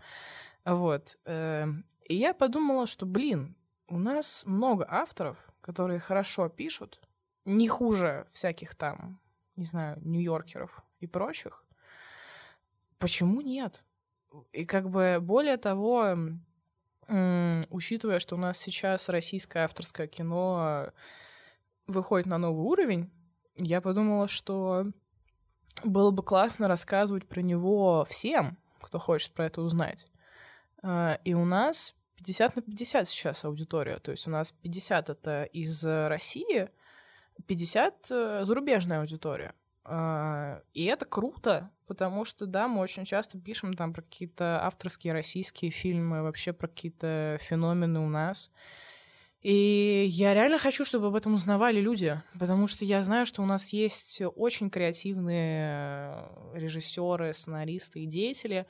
[0.65, 1.19] Вот.
[1.25, 3.57] эм, И я подумала, что, блин,
[3.89, 7.01] у нас много авторов, которые хорошо пишут,
[7.45, 9.21] не хуже всяких там,
[9.57, 11.65] не знаю, нью-йоркеров и прочих.
[12.99, 13.85] Почему нет?
[14.53, 16.17] И как бы более того,
[17.09, 20.91] учитывая, что у нас сейчас российское авторское кино
[21.87, 23.11] выходит на новый уровень,
[23.57, 24.87] я подумала, что
[25.85, 30.07] было бы классно рассказывать про него всем, кто хочет про это узнать.
[30.83, 33.99] А, И у нас 50 на 50 сейчас аудитория.
[33.99, 36.71] То есть у нас 50 это из России,
[37.47, 39.55] 50 э, зарубежная аудитория.
[39.85, 45.13] А, И это круто, потому что, да, мы очень часто пишем там про какие-то авторские
[45.13, 48.51] российские фильмы, вообще про какие-то феномены у нас.
[49.45, 53.45] И я реально хочу, чтобы об этом узнавали люди, потому что я знаю, что у
[53.47, 58.67] нас есть очень креативные режиссеры, сценаристы и деятели.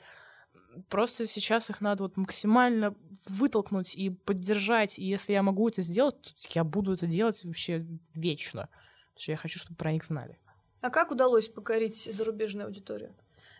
[0.89, 2.93] Просто сейчас их надо вот максимально
[3.25, 4.99] вытолкнуть и поддержать.
[4.99, 8.67] И если я могу это сделать, то я буду это делать вообще вечно.
[9.13, 10.37] Потому что я хочу, чтобы про них знали.
[10.81, 13.15] А как удалось покорить зарубежную аудиторию?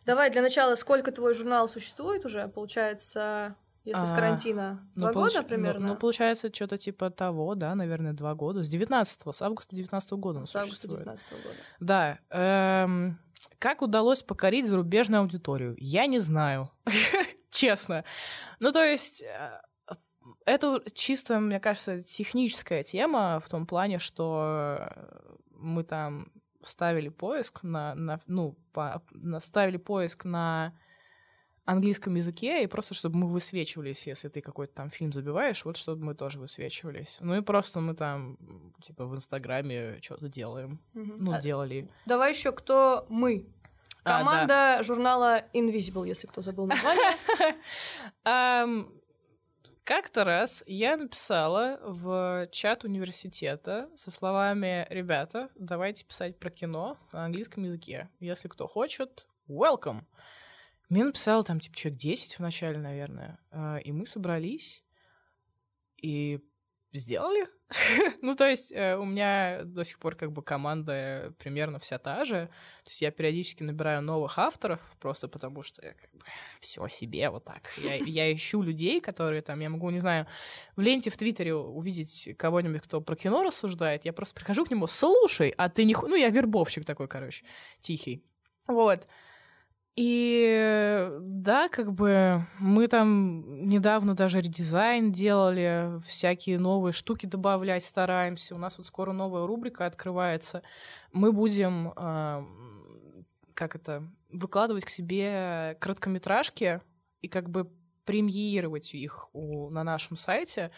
[0.05, 2.49] Давай для начала, сколько твой журнал существует уже?
[2.49, 5.87] Получается, если с А, карантина, два получ- года примерно?
[5.87, 8.61] Ну, ну, получается, что-то типа того, да, наверное, два года.
[8.63, 11.03] С 19 с августа 19 года он с августа существует.
[11.03, 11.55] 19 года.
[11.79, 12.19] Да.
[12.29, 13.19] эм,
[13.59, 15.75] как удалось покорить зарубежную аудиторию?
[15.77, 16.69] Я не знаю.
[17.51, 18.03] Честно.
[18.59, 19.23] Ну, то есть...
[19.23, 19.59] э,
[20.45, 26.31] Это чисто, мне кажется, техническая тема в том плане, что э, мы там
[26.63, 30.73] ставили поиск на, на ну, по, на- ставили поиск на
[31.65, 36.03] английском языке, и просто чтобы мы высвечивались, если ты какой-то там фильм забиваешь, вот чтобы
[36.03, 37.17] мы тоже высвечивались.
[37.21, 38.37] Ну и просто мы там,
[38.81, 40.79] типа, в Инстаграме что-то делаем.
[40.93, 41.15] Мгм.
[41.19, 41.89] Ну, А, делали.
[42.05, 43.47] Давай еще кто мы.
[44.03, 47.15] А, Команда журнала Invisible, если кто забыл название.
[49.83, 57.25] Как-то раз я написала в чат университета со словами «Ребята, давайте писать про кино на
[57.25, 58.09] английском языке.
[58.19, 60.01] Если кто хочет, welcome!»
[60.89, 63.39] Мне написало там типа человек 10 в начале, наверное.
[63.51, 64.83] А, И мы собрались
[66.01, 66.39] и
[66.93, 67.47] сделали.
[68.21, 72.23] ну, то есть э, у меня до сих пор как бы команда примерно вся та
[72.23, 72.47] же.
[72.83, 76.23] То есть я периодически набираю новых авторов, просто потому что я как бы
[76.59, 77.63] все себе вот так.
[77.77, 80.27] Я, я ищу людей, которые там, я могу, не знаю,
[80.75, 84.85] в ленте в Твиттере увидеть кого-нибудь, кто про кино рассуждает, я просто прихожу к нему,
[84.87, 85.95] слушай, а ты не...
[85.95, 87.45] ху-» Ну, я вербовщик такой, короче,
[87.79, 88.23] тихий.
[88.67, 89.07] Вот.
[89.95, 98.55] И да, как бы мы там недавно даже редизайн делали, всякие новые штуки добавлять стараемся.
[98.55, 100.63] У нас вот скоро новая рубрика открывается.
[101.13, 102.45] Мы будем, а,
[103.53, 104.03] как это,
[104.33, 106.81] выкладывать к себе короткометражки
[107.21, 107.71] и как бы
[108.03, 110.71] премьерировать их у- на нашем сайте,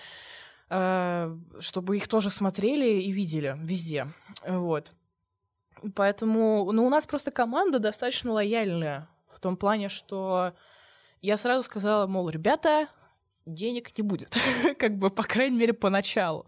[0.70, 4.08] а, чтобы их тоже смотрели и видели везде.
[4.48, 4.94] Вот.
[5.96, 10.54] Поэтому, ну, у нас просто команда достаточно лояльная в том плане, что
[11.22, 12.88] я сразу сказала, мол, ребята,
[13.48, 14.36] денег не будет,
[14.78, 16.46] как бы, по крайней мере, поначалу.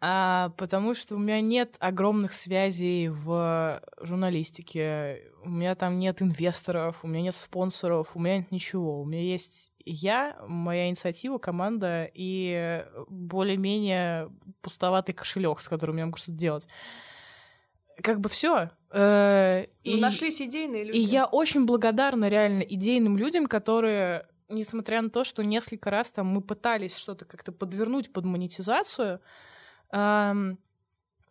[0.00, 7.00] А, потому что у меня нет огромных связей в журналистике, у меня там нет инвесторов,
[7.02, 9.00] у меня нет спонсоров, у меня нет ничего.
[9.00, 14.30] У меня есть я, моя инициатива, команда и более-менее
[14.62, 16.68] пустоватый кошелек, с которым я могу что-то делать.
[18.02, 18.70] Как бы все.
[18.92, 20.96] Ну, Нашлись идейные люди.
[20.96, 26.28] И я очень благодарна реально идейным людям, которые, несмотря на то, что несколько раз там
[26.28, 29.20] мы пытались что-то как-то подвернуть под монетизацию,
[29.90, 30.58] эм,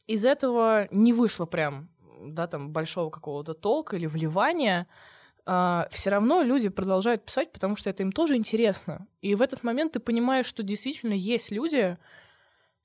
[0.08, 1.90] из этого не вышло прям,
[2.22, 4.88] да, там большого какого-то толка или вливания.
[5.46, 9.08] все равно люди продолжают писать, потому что это им тоже интересно.
[9.22, 11.98] И в этот момент ты понимаешь, что действительно есть люди,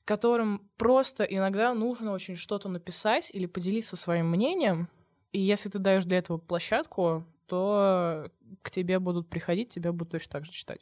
[0.08, 4.88] которым просто иногда нужно очень что-то написать или поделиться своим мнением,
[5.32, 8.30] и если ты даешь для этого площадку, то
[8.62, 10.80] к тебе будут приходить, тебя будут точно так же читать.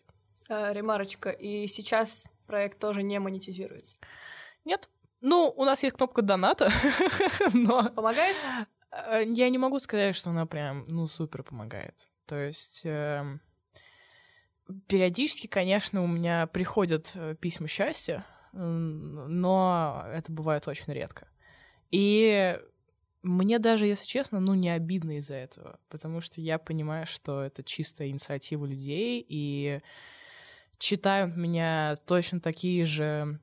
[0.49, 1.31] А, ремарочка.
[1.31, 3.97] И сейчас проект тоже не монетизируется.
[4.65, 4.89] Нет.
[5.21, 6.71] Ну, у нас есть кнопка доната,
[7.53, 8.37] но Помогает?
[8.93, 12.09] э, я не могу сказать, что она прям, ну, супер помогает.
[12.27, 13.41] То есть эм,
[14.87, 18.25] периодически, конечно, у меня приходят э, письма счастья,
[18.57, 21.29] но это бывает очень редко.
[21.91, 22.59] И
[23.23, 27.63] мне даже, если честно, ну, не обидно из-за этого, потому что я понимаю, что это
[27.63, 29.81] чистая инициатива людей, и
[30.79, 33.41] читают меня точно такие же,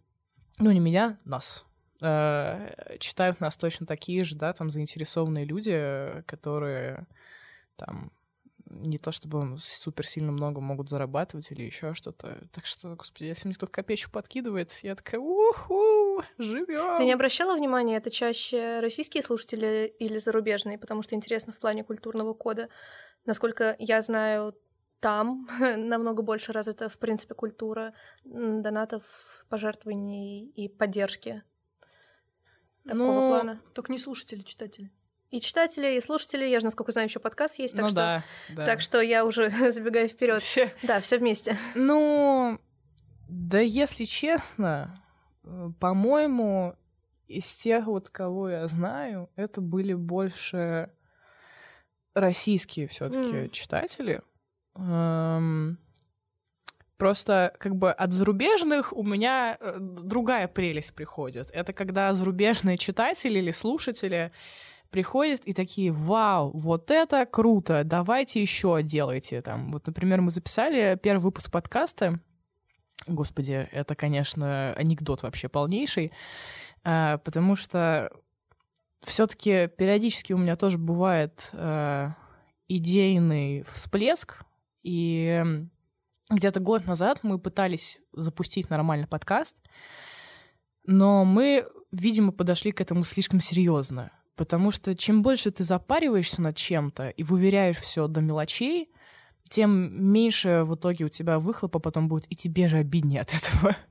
[0.59, 1.65] ну, не меня, нас,
[2.01, 7.07] э, читают нас точно такие же, да, там, заинтересованные люди, которые
[7.75, 8.11] там
[8.81, 12.47] не то чтобы супер сильно много могут зарабатывать или еще что-то.
[12.51, 16.97] Так что, господи, если мне кто-то копеечку подкидывает, я такая, уху, живем.
[16.97, 21.83] Ты не обращала внимания, это чаще российские слушатели или зарубежные, потому что интересно в плане
[21.83, 22.69] культурного кода.
[23.25, 24.55] Насколько я знаю,
[24.99, 29.03] там намного больше развита, в принципе, культура донатов,
[29.49, 31.43] пожертвований и поддержки
[32.87, 33.61] такого Ну, плана.
[33.73, 34.91] Только не слушатели, читатели.
[35.33, 38.23] И читатели, и слушатели, я же, насколько знаю, еще подкаст есть, так ну что, да,
[38.51, 38.65] да.
[38.65, 40.43] так что я уже забегаю вперед.
[40.83, 41.57] Да, все вместе.
[41.73, 42.59] Ну,
[43.27, 44.95] да если честно,
[45.43, 46.75] э, по-моему,
[47.27, 50.91] из тех вот, кого я знаю, это были больше
[52.13, 53.49] российские все таки М.
[53.49, 54.21] читатели.
[54.75, 55.79] Эм,
[56.97, 61.49] Просто как бы от зарубежных у меня э, другая прелесть приходит.
[61.51, 64.31] Это когда зарубежные читатели или слушатели
[64.93, 69.71] приходят и такие, вау, вот это круто, давайте еще делайте там.
[69.71, 72.19] Вот, например, мы записали первый выпуск подкаста.
[73.07, 76.11] Господи, это, конечно, анекдот вообще полнейший,
[76.83, 78.11] а, потому что
[79.01, 82.09] все-таки периодически у меня тоже бывает э,
[82.67, 84.43] идейный всплеск,
[84.83, 85.43] и
[86.29, 89.57] где-то год назад мы пытались запустить нормальный подкаст,
[90.85, 94.11] но мы, видимо, подошли к этому слишком серьезно.
[94.35, 98.91] Потому что чем больше ты запариваешься над чем-то и выверяешь все до мелочей,
[99.49, 103.77] тем меньше в итоге у тебя выхлопа потом будет, и тебе же обиднее от этого.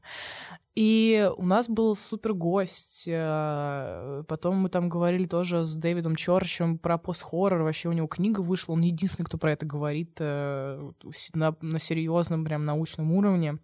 [0.74, 3.05] И у нас был супер гость.
[3.07, 7.62] э, Потом мы там говорили тоже с Дэвидом Чорчем про пост-хоррор.
[7.62, 8.72] Вообще у него книга вышла.
[8.72, 10.90] Он единственный, кто про это говорит э,
[11.34, 13.59] на, на серьезном, прям научном уровне.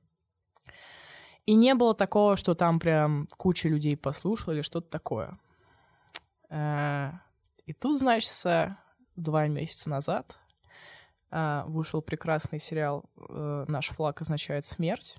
[1.46, 5.38] И не было такого, что там прям куча людей послушала или что-то такое.
[6.50, 7.12] Э,
[7.66, 8.32] И тут, значит,
[9.16, 10.38] два месяца назад
[11.30, 15.16] э, вышел прекрасный сериал э, «Наш флаг означает смерть».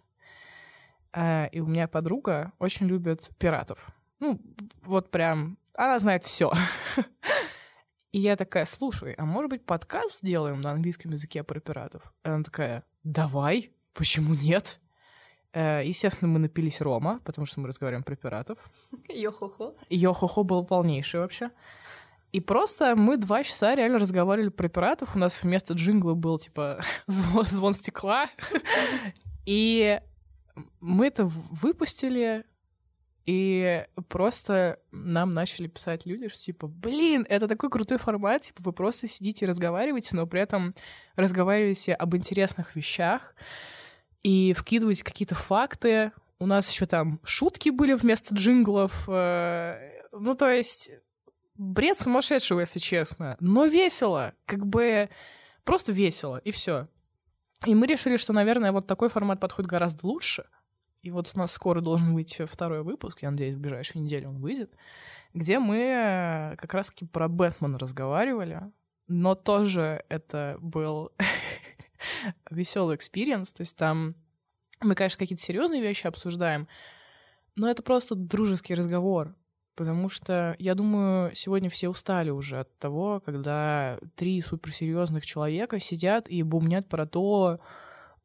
[1.13, 3.89] Э, И у меня подруга очень любит пиратов.
[4.19, 4.39] Ну,
[4.83, 6.51] вот прям, она знает все.
[8.11, 12.01] И я такая, слушай, а может быть подкаст сделаем на английском языке про пиратов?
[12.23, 14.79] И она такая, давай, почему нет?
[15.53, 18.57] Э, Естественно, мы напились рома, потому что мы разговариваем про пиратов.
[19.09, 19.75] Йо-хо-хо.
[19.89, 21.51] Йо-хо-хо был полнейший вообще.
[22.31, 25.15] И просто мы два часа реально разговаривали про пиратов.
[25.15, 28.29] У нас вместо джингла был, типа, звон, звон стекла.
[29.45, 29.99] И
[30.79, 32.45] мы это выпустили,
[33.25, 38.73] и просто нам начали писать люди, что типа, блин, это такой крутой формат, типа, вы
[38.73, 40.73] просто сидите и разговариваете, но при этом
[41.15, 43.35] разговариваете об интересных вещах
[44.23, 46.11] и вкидываете какие-то факты.
[46.39, 49.07] У нас еще там шутки были вместо джинглов.
[49.09, 50.91] э, Ну, то есть,
[51.55, 53.35] бред сумасшедшего, если честно.
[53.39, 54.33] Но весело.
[54.45, 55.09] Как бы
[55.63, 56.87] просто весело, и все.
[57.65, 60.45] И мы решили, что, наверное, вот такой формат подходит гораздо лучше.
[61.01, 64.39] И вот у нас скоро должен выйти второй выпуск, я надеюсь, в ближайшую неделю он
[64.39, 64.73] выйдет,
[65.33, 68.61] где мы э, как раз-таки про Бэтмена разговаривали,
[69.07, 71.11] но тоже это был
[72.49, 74.15] веселый experience, то есть там
[74.81, 76.67] мы, конечно, какие-то серьезные вещи обсуждаем,
[77.55, 79.35] но это просто дружеский разговор,
[79.75, 86.29] потому что, я думаю, сегодня все устали уже от того, когда три суперсерьезных человека сидят
[86.29, 87.59] и бубнят про то,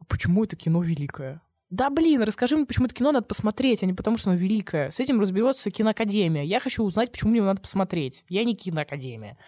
[0.08, 1.42] почему это кино великое.
[1.70, 4.90] Да блин, расскажи мне, почему это кино надо посмотреть, а не потому, что оно великое.
[4.92, 6.44] С этим разберется киноакадемия.
[6.44, 8.24] Я хочу узнать, почему мне его надо посмотреть.
[8.28, 9.38] Я не киноакадемия.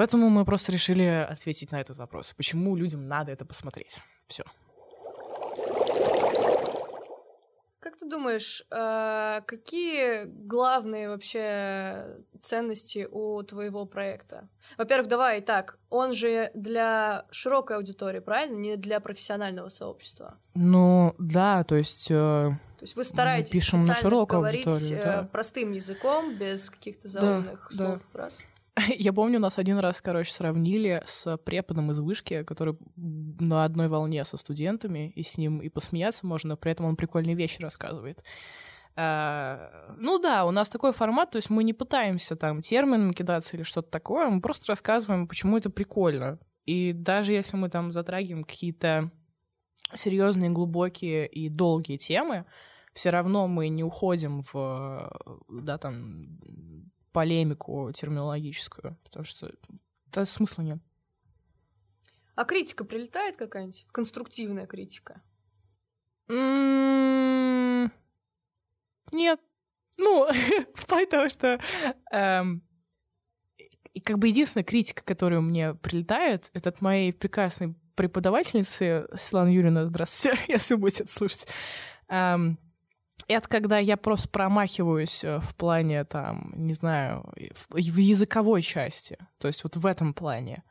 [0.00, 2.32] Поэтому мы просто решили ответить на этот вопрос.
[2.34, 4.00] Почему людям надо это посмотреть?
[4.28, 4.44] Все.
[7.80, 14.48] Как ты думаешь, э, какие главные вообще ценности у твоего проекта?
[14.78, 18.56] Во-первых, давай так, он же для широкой аудитории, правильно?
[18.56, 20.38] Не для профессионального сообщества.
[20.54, 22.10] Ну, да, то есть...
[22.10, 25.28] э, То есть вы стараетесь пишем на широкую говорить аудиторию, э, да.
[25.30, 27.76] простым языком, без каких-то Да, заумных да.
[27.76, 28.46] слов, фраз.
[28.98, 34.24] Я помню, нас один раз, короче, сравнили с преподом из вышки, который на одной волне
[34.24, 38.24] со студентами, и с ним и посмеяться можно, при этом он прикольные вещи рассказывает.
[38.96, 43.56] А, ну да, у нас такой формат, то есть мы не пытаемся там терминами кидаться
[43.56, 46.38] или что-то такое, мы просто рассказываем, почему это прикольно.
[46.66, 49.10] И даже если мы там затрагиваем какие-то
[49.94, 52.46] серьезные, глубокие и долгие темы,
[52.92, 55.10] все равно мы не уходим в,
[55.48, 59.52] да, там, полемику терминологическую, потому что
[60.06, 60.78] да, смысла нет.
[62.34, 63.86] А критика прилетает какая-нибудь?
[63.92, 65.22] Конструктивная критика.
[66.28, 67.92] М,
[69.12, 69.40] Нет.
[69.98, 70.26] Ну,
[70.74, 71.60] в плане того, что
[72.12, 72.62] эм,
[73.92, 79.86] и как бы единственная критика, которая мне прилетает, это от моей прекрасной преподавательницы Светланы Юрьевны,
[79.86, 81.46] здравствуйте, если вы будете это слушать.
[82.08, 82.58] Эм,
[83.28, 87.24] это когда я просто промахиваюсь э, в плане, там, не знаю,
[87.68, 89.18] в, в языковой части.
[89.38, 90.62] То есть вот в этом плане.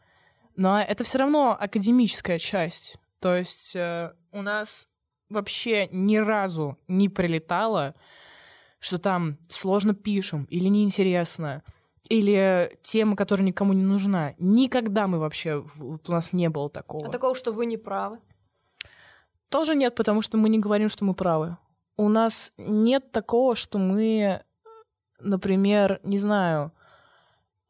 [0.56, 2.98] Но это все равно академическая часть.
[3.20, 4.88] То есть э, у нас
[5.30, 7.96] вообще ни разу не прилетало,
[8.80, 11.64] что там сложно пишем или неинтересно,
[12.10, 14.34] или тема, которая никому не нужна.
[14.40, 17.08] Никогда мы вообще, вот у нас не было такого.
[17.08, 18.20] А такого, что вы не правы.
[19.50, 21.58] Тоже нет, потому что мы не говорим, что мы правы.
[22.00, 24.42] У нас нет такого, что мы,
[25.20, 26.72] например, не знаю,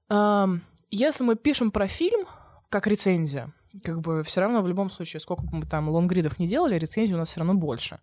[0.07, 0.61] эм,
[0.91, 2.27] если мы пишем про фильм
[2.69, 3.51] как рецензия,
[3.84, 7.15] как бы все равно в любом случае, сколько бы мы там лонгридов не делали, рецензий
[7.15, 7.99] у нас все равно больше.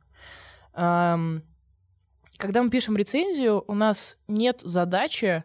[0.74, 1.44] Эм,
[2.38, 5.44] когда мы пишем рецензию, у нас нет задачи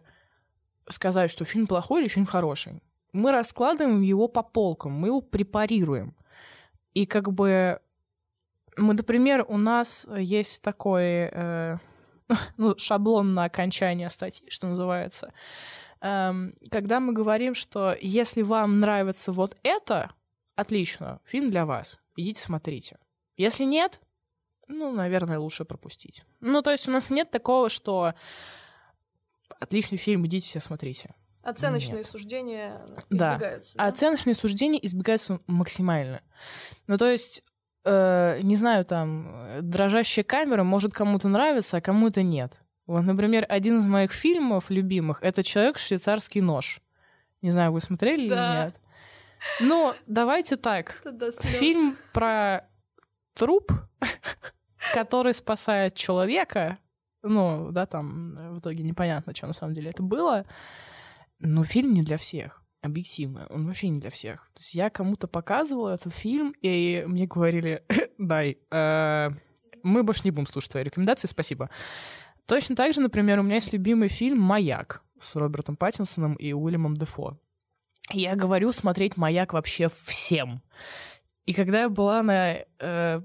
[0.88, 2.82] сказать, что фильм плохой или фильм хороший.
[3.12, 6.16] Мы раскладываем его по полкам, мы его препарируем.
[6.92, 7.78] И как бы
[8.76, 11.78] мы, например, у нас есть такой э,
[12.56, 15.32] ну, шаблон на окончание статьи, что называется.
[16.00, 20.10] Эм, когда мы говорим, что если вам нравится вот это,
[20.56, 22.98] отлично, фильм для вас, идите смотрите.
[23.36, 24.00] Если нет,
[24.68, 26.24] ну, наверное, лучше пропустить.
[26.40, 28.14] Ну, то есть у нас нет такого, что
[29.60, 31.14] отличный фильм, идите все смотрите.
[31.42, 32.06] Оценочные Нет.
[32.06, 33.34] суждения Да.
[33.34, 33.74] избегаются.
[33.76, 36.22] А оценочные суждения избегаются максимально.
[36.86, 37.42] Ну, то есть
[37.84, 42.60] э, не знаю, там, дрожащая камера может кому-то нравиться, а кому-то нет.
[42.86, 46.80] Вот, например, один из моих фильмов любимых— это «Человек швейцарский нож».
[47.40, 48.34] Не знаю, вы смотрели Да.
[48.54, 48.80] или нет.
[49.60, 51.00] Ну, давайте так.
[51.58, 52.68] Фильм про
[53.34, 53.72] труп,
[54.94, 56.78] который спасает человека.
[57.22, 60.44] Ну, да, там э, в итоге непонятно, что на самом деле это было.
[61.38, 62.61] Но фильм не для всех.
[62.82, 63.46] Объективно.
[63.48, 64.50] Он вообще не для всех.
[64.54, 67.84] То есть я кому-то показывала этот фильм, и мне говорили,
[68.18, 69.30] дай, э,
[69.84, 71.70] мы больше не будем слушать твои рекомендации, спасибо.
[72.46, 76.96] Точно так же, например, у меня есть любимый фильм «Маяк» с Робертом Паттинсоном и Уильямом
[76.96, 77.38] Дефо.
[78.10, 80.60] Я говорю смотреть «Маяк» вообще всем.
[81.46, 83.20] И когда я была на э,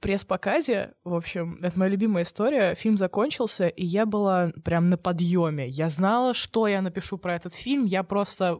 [0.00, 5.66] пресс-показе, в общем, это моя любимая история, фильм закончился, и я была прям на подъеме.
[5.66, 8.58] Я знала, что я напишу про этот фильм, я просто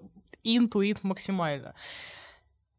[0.56, 1.74] интуит максимально.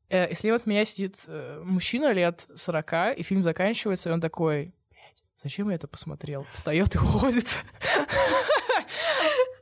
[0.09, 4.21] Э, и слева от меня сидит э, мужчина лет 40, и фильм заканчивается, и он
[4.21, 6.45] такой, «Блядь, зачем я это посмотрел?
[6.53, 7.47] Встает и уходит.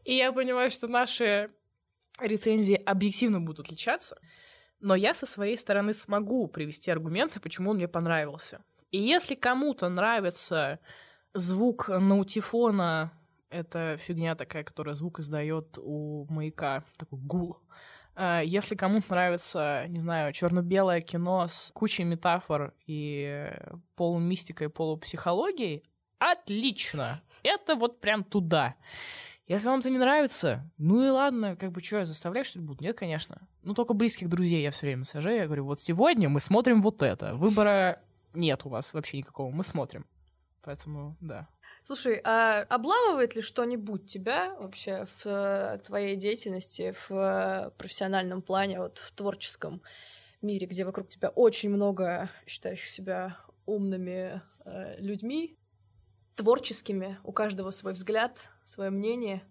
[0.05, 1.51] И я понимаю, что наши
[2.21, 4.17] рецензии объективно будут отличаться,
[4.79, 8.63] но я со своей стороны смогу привести аргументы, почему он мне понравился.
[8.91, 10.79] И если кому-то нравится
[11.33, 13.11] звук наутифона,
[13.49, 17.57] это фигня такая, которая звук издает у маяка, такой гул.
[18.19, 23.47] А Если кому-то нравится, не знаю, черно-белое кино с кучей метафор и
[23.95, 25.83] полумистикой, полупсихологией,
[26.17, 27.21] отлично!
[27.43, 28.73] Это вот прям туда.
[29.47, 32.65] Если вам это не нравится, ну и ладно, как бы что, я заставляю, что ли,
[32.65, 32.83] буду?
[32.83, 33.47] Нет, конечно.
[33.61, 35.37] Ну, только близких друзей я все время сажаю.
[35.37, 37.35] Я говорю, вот сегодня мы смотрим вот это.
[37.35, 38.01] Выбора
[38.33, 40.07] нет у вас вообще никакого, мы смотрим.
[40.67, 41.47] Поэтому, да.
[41.85, 48.97] Слушай, а обламывает ли что-нибудь тебя вообще в э, твоей деятельности, в профессиональном плане, вот
[48.97, 49.81] в творческом
[50.41, 55.57] мире, где вокруг тебя очень много считающих себя умными э, людьми,
[56.35, 59.43] творческими, у каждого свой взгляд, свое мнение?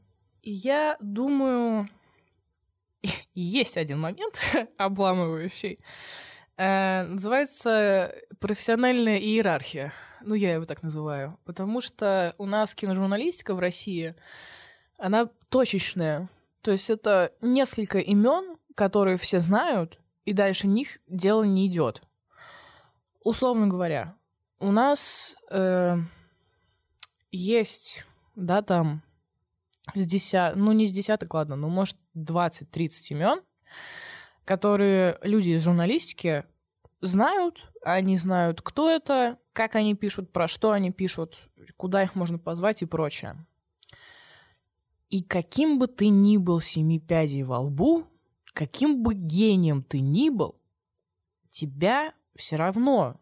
[0.42, 1.88] И я думаю,
[3.32, 4.38] есть один момент
[4.76, 5.78] обламывающий.
[6.58, 9.94] Э, называется профессиональная иерархия.
[10.26, 11.38] Ну, я его так называю.
[11.44, 14.16] Потому что у нас киножурналистика в России,
[14.98, 16.28] она точечная.
[16.62, 22.02] То есть это несколько имен, которые все знают, и дальше них дело не идет.
[23.22, 24.16] Условно говоря,
[24.58, 25.96] у нас э,
[27.30, 28.04] есть,
[28.34, 29.02] да, там
[29.94, 33.42] с десят, ну не с десяток, ладно, ну может 20-30 имен,
[34.44, 36.44] которые люди из журналистики
[37.00, 41.36] знают, они знают, кто это, как они пишут, про что они пишут,
[41.76, 43.46] куда их можно позвать и прочее.
[45.08, 48.06] И каким бы ты ни был семи пядей во лбу,
[48.52, 50.60] каким бы гением ты ни был,
[51.50, 53.20] тебя все равно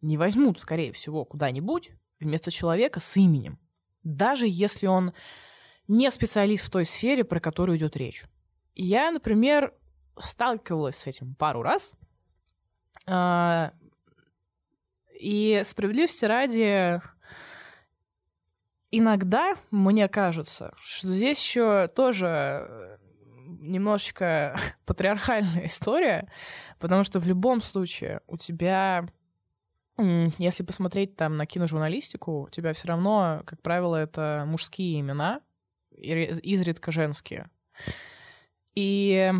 [0.00, 3.58] не возьмут, скорее всего, куда-нибудь вместо человека с именем.
[4.02, 5.12] Даже если он
[5.88, 8.24] не специалист в той сфере, про которую идет речь.
[8.74, 9.74] Я, например,
[10.18, 11.96] сталкивалась с этим пару раз.
[13.06, 13.72] А,
[15.18, 17.00] И справедливости ради,
[18.90, 22.98] иногда мне кажется, что здесь еще тоже
[23.60, 26.30] немножечко патриархальная история,
[26.78, 29.06] потому что в любом случае у тебя,
[29.96, 35.40] если посмотреть там на киножурналистику, у тебя все равно, как правило, это мужские имена,
[35.90, 37.48] изредка женские.
[38.74, 39.32] И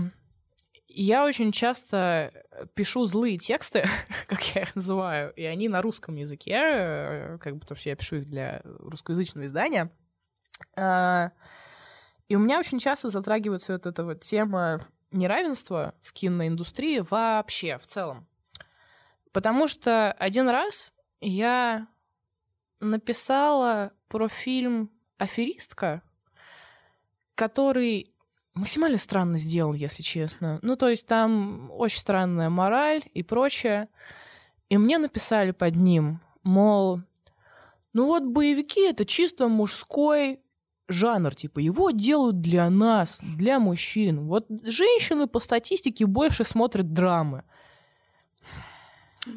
[0.95, 2.32] я очень часто
[2.74, 3.84] пишу злые тексты,
[4.28, 7.97] как я их называю, и они на русском языке, э, как бы потому что я
[7.97, 9.90] пишу их для русскоязычного издания.
[10.76, 11.32] А,
[12.28, 14.80] И у меня очень часто затрагивается вот эта вот тема
[15.11, 18.26] неравенства в киноиндустрии вообще, в целом.
[19.32, 21.88] Потому что один раз я
[22.80, 26.03] написала про фильм «Аферистка»,
[27.34, 28.14] который
[28.55, 30.59] максимально странно сделал, если честно.
[30.62, 33.88] Ну, то есть там очень странная мораль и прочее.
[34.68, 37.00] И мне написали под ним, мол,
[37.92, 40.40] ну вот боевики— это чисто мужской
[40.88, 44.26] жанр, типа, его делают для нас, для мужчин.
[44.26, 47.44] Вот женщины по статистике больше смотрят драмы.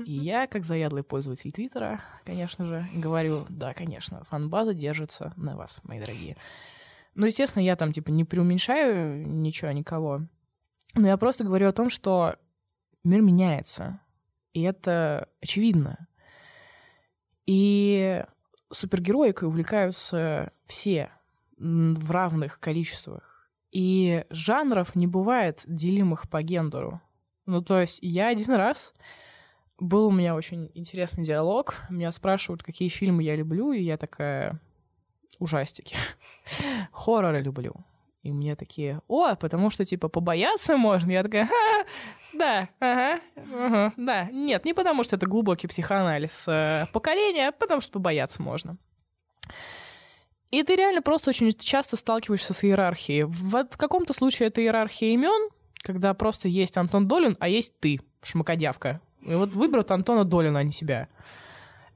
[0.06, 5.82] И я, как заядлый пользователь Твиттера, конечно же, говорю, да, конечно, фан-база держится на вас,
[5.84, 6.36] мои дорогие.
[7.18, 10.22] Ну, естественно, я там, типа, не преуменьшаю ничего, никого.
[10.94, 12.36] Но я просто говорю о том, что
[13.04, 14.00] мир меняется.
[14.54, 16.08] И это очевидно.
[17.48, 18.24] И
[18.72, 21.10] супергероикой увлекаются все
[21.58, 23.50] в равных количествах.
[23.72, 27.02] И жанров не бывает делимых по гендеру.
[27.48, 28.94] Ну, то есть я один раз
[29.80, 31.78] был у меня очень интересный диалог.
[31.90, 34.62] Меня спрашивают, какие фильмы я люблю, и я такая...
[35.40, 35.96] Ужастики.
[36.92, 37.76] Хорроры люблю.
[38.24, 41.12] И мне такие, о, потому что, типа, побояться можно.
[41.12, 41.86] Я такая, Ха,
[42.34, 44.30] да, ага, ага, да.
[44.32, 48.78] Нет, не потому что это глубокий психоанализ э, поколения, а потому что побояться можно.
[50.52, 53.24] И ты реально просто очень часто сталкиваешься с иерархией.
[53.24, 55.50] В, в каком-то случае это иерархия имен,
[55.82, 59.02] когда просто есть Антон Долин, а есть ты, шмакодявка.
[59.22, 61.10] И вот выберут Антона Долина, а не себя.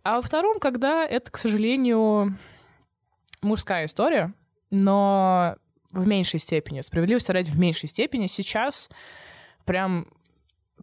[0.03, 2.37] А во втором, когда это, к сожалению,
[3.41, 4.33] мужская история,
[4.69, 5.55] но
[5.91, 6.81] в меньшей степени.
[6.81, 8.27] Справедливости ради в меньшей степени.
[8.27, 8.89] Сейчас
[9.65, 10.07] прям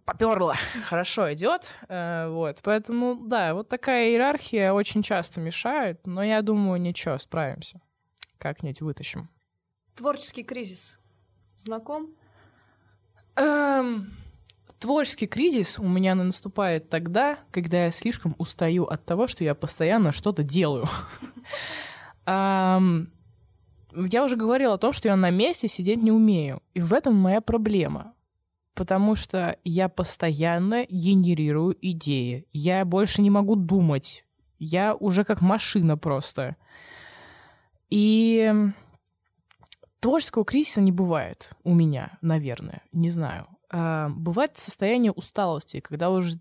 [0.05, 0.55] поперло,
[0.85, 1.75] хорошо идет.
[1.89, 2.61] Э, вот.
[2.63, 7.81] Поэтому, да, вот такая иерархия очень часто мешает, но я думаю, ничего, справимся.
[8.39, 9.29] Как-нибудь вытащим.
[9.95, 10.99] Творческий кризис.
[11.57, 12.15] Знаком?
[13.37, 14.13] Эм,
[14.79, 20.13] творческий кризис у меня наступает тогда, когда я слишком устаю от того, что я постоянно
[20.13, 20.87] что-то делаю.
[22.31, 26.63] Я уже говорила о том, что я на месте сидеть не умею.
[26.75, 28.13] И в этом моя проблема.
[28.75, 32.47] Потому что я постоянно генерирую идеи.
[32.53, 34.27] Я больше не могу думать.
[34.59, 36.57] Я уже как машина просто.
[37.89, 38.53] И
[40.01, 42.83] творческого кризиса не бывает у меня, наверное.
[42.93, 43.49] Не знаю.
[43.71, 46.39] Бывает состояние усталости, когда уже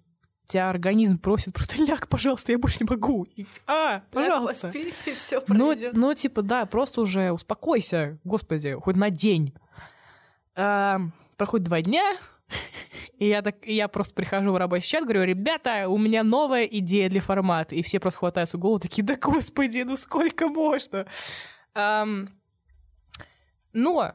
[0.47, 3.25] тебя организм просит просто ляг, пожалуйста, я больше не могу.
[3.35, 4.67] И, а, пожалуйста.
[4.67, 9.53] Ляг, поспи, все ну, ну, типа, да, просто уже успокойся, господи, хоть на день.
[10.55, 10.99] А,
[11.37, 12.17] проходит два дня,
[13.17, 16.65] и я, так, и я просто прихожу в рабочий чат, говорю, ребята, у меня новая
[16.65, 17.75] идея для формата.
[17.75, 21.07] И все просто хватаются голову, такие, да господи, ну сколько можно?
[21.75, 22.29] Um,
[23.73, 24.13] но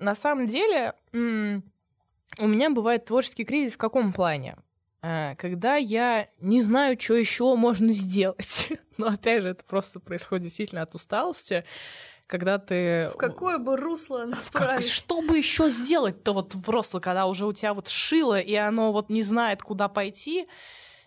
[0.00, 4.56] на самом деле у меня бывает творческий кризис в каком плане?
[5.00, 8.68] А, когда я не знаю, что еще можно сделать.
[8.96, 11.64] Но опять же, это просто происходит действительно от усталости,
[12.26, 13.10] когда ты...
[13.14, 14.84] В какое бы русло направить?
[14.84, 18.92] Как, что бы еще сделать-то вот просто, когда уже у тебя вот шило, и оно
[18.92, 20.46] вот не знает, куда пойти,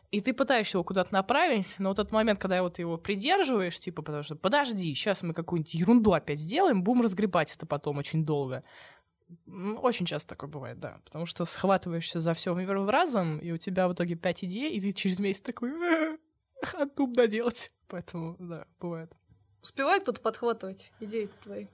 [0.09, 4.01] и ты пытаешься его куда-то направить, но вот этот момент, когда вот его придерживаешь, типа,
[4.01, 8.63] потому что подожди, сейчас мы какую-нибудь ерунду опять сделаем, будем разгребать это потом очень долго.
[9.81, 10.99] Очень часто такое бывает, да.
[11.05, 14.91] Потому что схватываешься за все разом, и у тебя в итоге пять идей, и ты
[14.91, 15.71] через месяц такой
[16.73, 17.71] одну доделать.
[17.87, 19.11] Поэтому, да, бывает.
[19.61, 21.67] Успевает кто-то подхватывать идеи-то твои?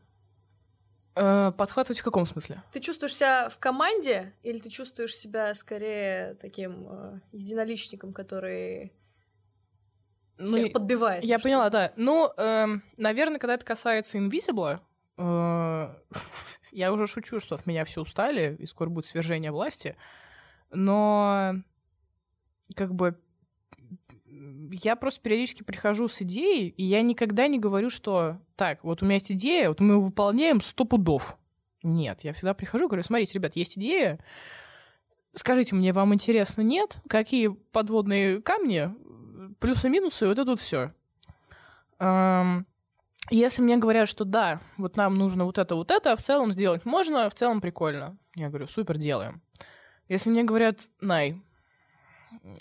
[1.16, 2.62] Э, подхватывать в каком смысле?
[2.72, 8.94] Ты чувствуешь себя в команде, или ты чувствуешь себя скорее таким э, единоличником, который
[10.38, 11.24] ну, всех подбивает?
[11.24, 11.92] Я поняла, да.
[11.96, 14.80] Ну, э, наверное, когда это касается Invisible, э,
[16.72, 19.96] я уже шучу, что от меня все устали, и скоро будет свержение власти.
[20.72, 21.56] Но
[22.76, 23.20] как бы
[24.72, 29.06] я просто периодически прихожу с идеей, и я никогда не говорю, что так, вот у
[29.06, 31.38] меня есть идея, вот мы ее выполняем сто пудов.
[31.84, 34.20] Нет, я всегда прихожу и говорю, смотрите, ребят, есть идея,
[35.34, 36.98] скажите мне, вам интересно, нет?
[37.08, 38.94] Какие подводные камни,
[39.60, 40.94] плюсы-минусы, вот это тут все.
[43.30, 46.86] Если мне говорят, что да, вот нам нужно вот это, вот это, в целом сделать
[46.86, 48.18] можно, в целом прикольно.
[48.36, 49.42] Я говорю, супер, делаем.
[50.08, 51.42] Если мне говорят, Най,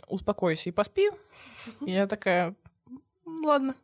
[0.08, 1.10] успокойся и поспи,
[1.80, 2.56] я такая,
[3.24, 3.76] ладно.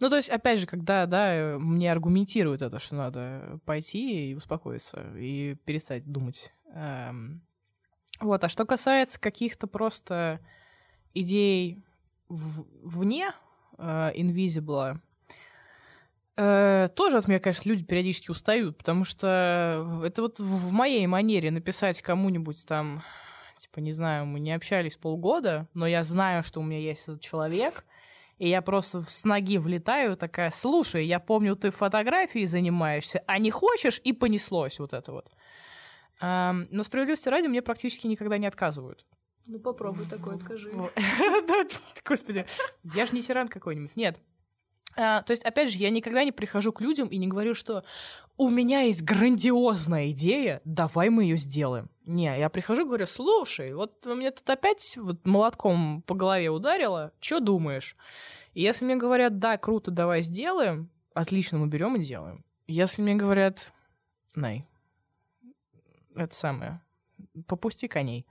[0.00, 5.12] Ну, то есть, опять же, когда, да, мне аргументируют это, что надо пойти и успокоиться,
[5.16, 6.52] и перестать думать.
[6.72, 7.42] Эм,
[8.20, 10.38] вот, а что касается каких-то просто
[11.14, 11.82] идей
[12.28, 13.32] вне
[13.76, 15.00] э, Invisible,
[16.38, 22.00] тоже от меня, конечно, люди периодически устают, потому что это вот в моей манере написать
[22.00, 23.02] кому-нибудь там,
[23.56, 27.20] типа, не знаю, мы не общались полгода, но я знаю, что у меня есть этот
[27.20, 27.84] человек,
[28.38, 33.50] и я просто с ноги влетаю, такая, слушай, я помню, ты фотографией занимаешься, а не
[33.50, 35.32] хочешь, и понеслось вот это вот.
[36.20, 39.04] Но справедливости ради мне практически никогда не отказывают.
[39.48, 40.70] Ну попробуй такое, откажи.
[42.04, 42.46] Господи,
[42.84, 43.96] я же не тиран какой-нибудь.
[43.96, 44.20] Нет,
[45.00, 47.84] а, то есть, опять же, я никогда не прихожу к людям и не говорю, что
[48.36, 51.88] у меня есть грандиозная идея, давай мы ее сделаем.
[52.04, 57.12] Не, я прихожу и говорю, слушай, вот мне тут опять вот молотком по голове ударило,
[57.20, 57.96] что думаешь?
[58.54, 62.44] И если мне говорят, да, круто, давай сделаем, отлично, мы берем и делаем.
[62.66, 63.72] Если мне говорят,
[64.34, 64.66] най,
[66.16, 66.82] это самое,
[67.46, 68.26] попусти коней.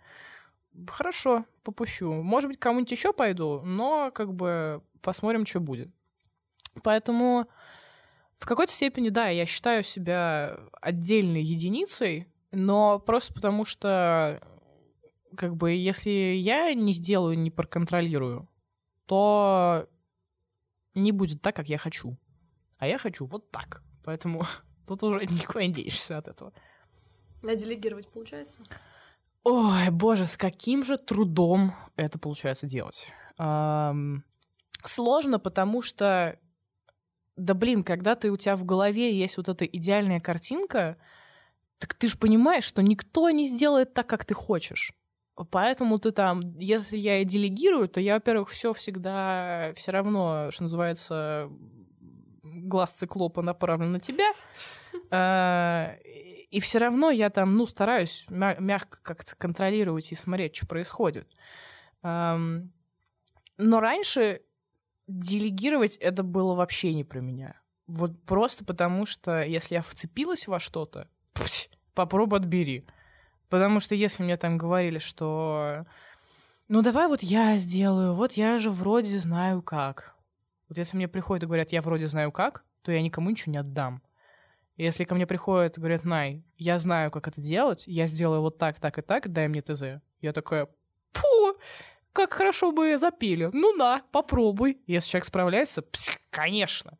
[0.87, 2.11] Хорошо, попущу.
[2.11, 5.89] Может быть, кому-нибудь еще пойду, но как бы посмотрим, что будет.
[6.83, 7.47] Поэтому
[8.39, 14.41] в какой-то степени, да, я считаю себя отдельной единицей, но просто потому что
[15.35, 18.49] как бы, если я не сделаю, не проконтролирую,
[19.05, 19.87] то
[20.93, 22.17] не будет так, как я хочу.
[22.77, 23.83] А я хочу вот так.
[24.03, 24.45] Поэтому
[24.87, 26.53] тут уже никуда не денешься от этого.
[27.43, 28.59] А делегировать получается?
[29.43, 33.11] Ой, боже, с каким же трудом это получается делать.
[33.37, 34.23] Ам,
[34.83, 36.37] сложно, потому что,
[37.37, 40.97] да блин, когда ты у тебя в голове есть вот эта идеальная картинка,
[41.77, 44.93] так ты же понимаешь, что никто не сделает так, как ты хочешь.
[45.51, 50.63] Поэтому ты там, если я и делегирую, то я, во-первых, все всегда все равно, что
[50.63, 51.51] называется,
[52.41, 54.31] глаз циклопа направлен на тебя.
[55.11, 55.95] А,
[56.49, 61.27] И все равно я там, ну, стараюсь мя- мягко как-то контролировать и смотреть, что происходит.
[62.01, 62.69] Но
[63.57, 64.41] раньше
[65.07, 67.59] делегировать это было вообще не про меня.
[67.87, 71.09] Вот просто потому, что если я вцепилась во что-то,
[71.93, 72.85] попробуй отбери.
[73.49, 75.85] Потому что если мне там говорили, что
[76.67, 80.15] ну давай вот я сделаю, вот я же вроде знаю как.
[80.67, 83.57] Вот если мне приходят и говорят, я вроде знаю как, то я никому ничего не
[83.59, 84.03] отдам.
[84.75, 88.57] Если ко мне приходят и говорят, Най, я знаю, как это делать, я сделаю вот
[88.57, 90.01] так, так и так, дай мне ТЗ.
[90.19, 90.67] Я такая,
[91.13, 91.46] фу,
[92.17, 93.49] как хорошо бы запили.
[93.53, 94.79] Ну на, попробуй.
[94.87, 96.97] Если человек справляется, пс, конечно.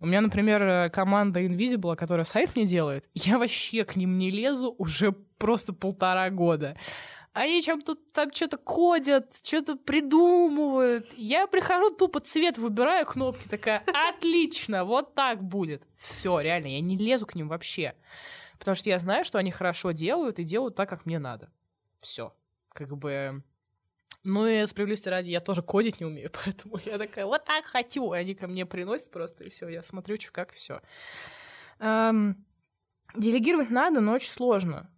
[0.00, 4.30] У меня, например, э, команда Invisible, которая сайт мне делает, я вообще к ним не
[4.30, 6.76] лезу уже просто полтора года.
[7.32, 11.06] Они чем тут там что-то кодят, что-то придумывают.
[11.16, 15.86] Я прихожу, тупо цвет выбираю, кнопки, такая, отлично, вот так будет.
[15.98, 17.94] Все, реально, я не лезу к ним вообще.
[18.58, 21.52] Потому что я знаю, что они хорошо делают и делают так, как мне надо.
[21.98, 22.34] Все.
[22.70, 23.42] Как бы...
[24.26, 28.12] Ну и справедливости ради, я тоже кодить не умею, поэтому я такая, вот так хочу.
[28.12, 30.80] И они ко мне приносят просто, и все, я смотрю, что как, все.
[33.14, 34.90] Делегировать надо, но очень сложно.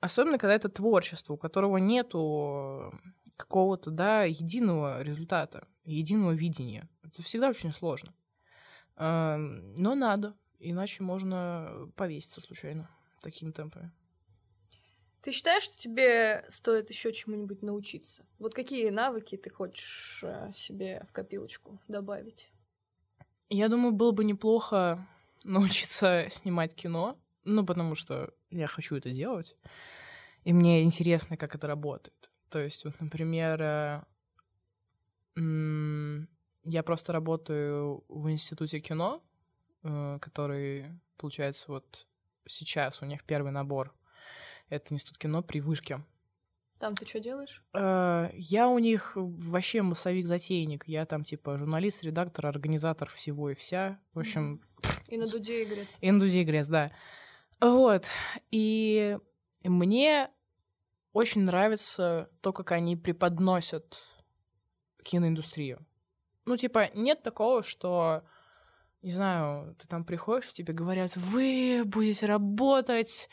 [0.00, 2.94] Особенно, когда это творчество, у которого нету
[3.36, 6.88] какого-то, да, единого результата, единого видения.
[7.02, 8.14] Это всегда очень сложно.
[8.96, 12.88] Эм, Но надо, иначе можно повеситься случайно
[13.20, 13.90] такими темпами.
[15.22, 18.26] Ты считаешь, что тебе стоит еще чему-нибудь научиться?
[18.40, 22.50] Вот какие навыки ты хочешь э, себе в копилочку добавить?
[23.48, 25.06] Я думаю, было бы неплохо
[25.44, 29.56] научиться снимать кино, ну, потому что я хочу это делать,
[30.42, 32.30] и мне интересно, как это работает.
[32.50, 34.02] То есть, вот, например, э,
[36.64, 39.22] я просто работаю в институте кино,
[39.84, 42.08] э, который, получается, вот
[42.46, 43.94] сейчас у них первый набор.
[44.72, 46.02] Это институт кино при вышке.
[46.78, 47.62] Там ты что делаешь?
[47.74, 50.84] Э, Я у них вообще массовик-затейник.
[50.88, 54.00] Я там, типа, журналист, редактор, организатор всего и вся.
[54.14, 54.62] В общем,
[55.08, 55.98] И на дуде играть.
[56.00, 56.90] Индузи Грец, да.
[57.60, 58.06] Вот.
[58.50, 59.18] И
[59.62, 60.30] мне
[61.12, 63.98] очень нравится то, как они преподносят
[65.02, 65.86] киноиндустрию.
[66.46, 68.22] Ну, типа, нет такого, что,
[69.02, 73.28] не знаю, ты там приходишь, и тебе говорят, вы будете работать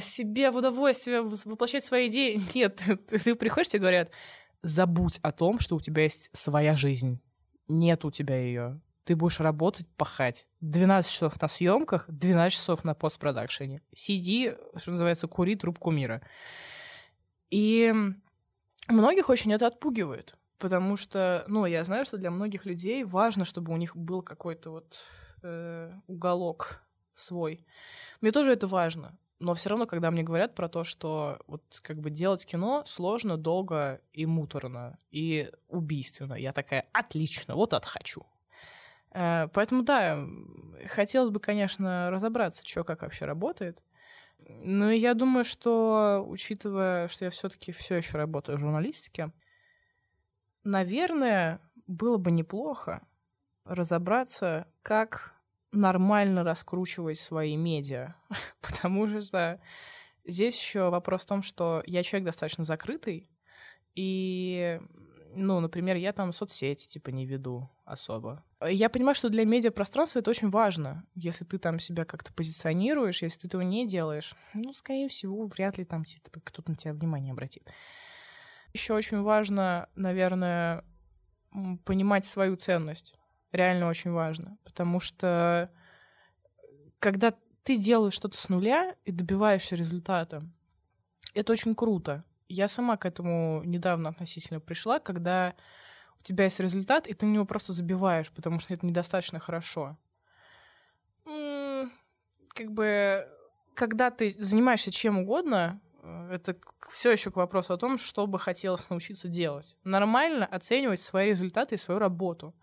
[0.00, 2.40] себе в удовольствие, воплощать свои идеи.
[2.54, 4.10] Нет, ты приходишь, тебе говорят,
[4.62, 7.20] забудь о том, что у тебя есть своя жизнь.
[7.68, 8.80] Нет у тебя ее.
[9.04, 10.46] Ты будешь работать, пахать.
[10.60, 13.82] 12 часов на съемках, 12 часов на постпродакшене.
[13.94, 16.22] Сиди, что называется, кури трубку мира.
[17.50, 17.92] И
[18.88, 20.36] многих очень это отпугивает.
[20.58, 24.70] Потому что, ну, я знаю, что для многих людей важно, чтобы у них был какой-то
[24.70, 25.06] вот
[25.42, 26.82] э, уголок
[27.14, 27.64] свой.
[28.20, 29.18] Мне тоже это важно.
[29.40, 33.38] Но все равно, когда мне говорят про то, что вот как бы делать кино сложно,
[33.38, 38.26] долго и муторно, и убийственно, я такая, отлично, вот это хочу.
[39.12, 40.18] Э, Поэтому, да,
[40.88, 43.82] хотелось бы, конечно, разобраться, что как вообще работает.
[44.46, 49.32] Но я думаю, что, учитывая, что я все-таки все еще работаю в журналистике,
[50.64, 53.06] наверное, было бы неплохо
[53.64, 55.34] разобраться, как
[55.72, 58.14] нормально раскручивать свои медиа.
[58.60, 59.60] Потому что
[60.24, 63.30] здесь еще вопрос в том, что я человек достаточно закрытый,
[63.94, 64.80] и,
[65.34, 68.44] ну, например, я там соцсети типа не веду особо.
[68.66, 71.04] Я понимаю, что для медиапространства это очень важно.
[71.14, 75.78] Если ты там себя как-то позиционируешь, если ты этого не делаешь, ну, скорее всего, вряд
[75.78, 76.04] ли там
[76.44, 77.68] кто-то на тебя внимание обратит.
[78.72, 80.84] Еще очень важно, наверное,
[81.84, 83.14] понимать свою ценность.
[83.52, 84.56] Реально очень важно.
[84.64, 85.70] Потому что
[86.98, 90.42] когда ты делаешь что-то с нуля и добиваешься результата,
[91.34, 92.24] это очень круто.
[92.48, 95.54] Я сама к этому недавно относительно пришла, когда
[96.18, 99.96] у тебя есть результат, и ты на него просто забиваешь, потому что это недостаточно хорошо.
[101.24, 103.28] Как бы,
[103.74, 106.56] когда ты занимаешься чем угодно, Э, это
[106.90, 109.76] все еще к вопросу о том, что бы хотелось научиться делать.
[109.84, 112.54] Нормально оценивать свои результаты и свою работу.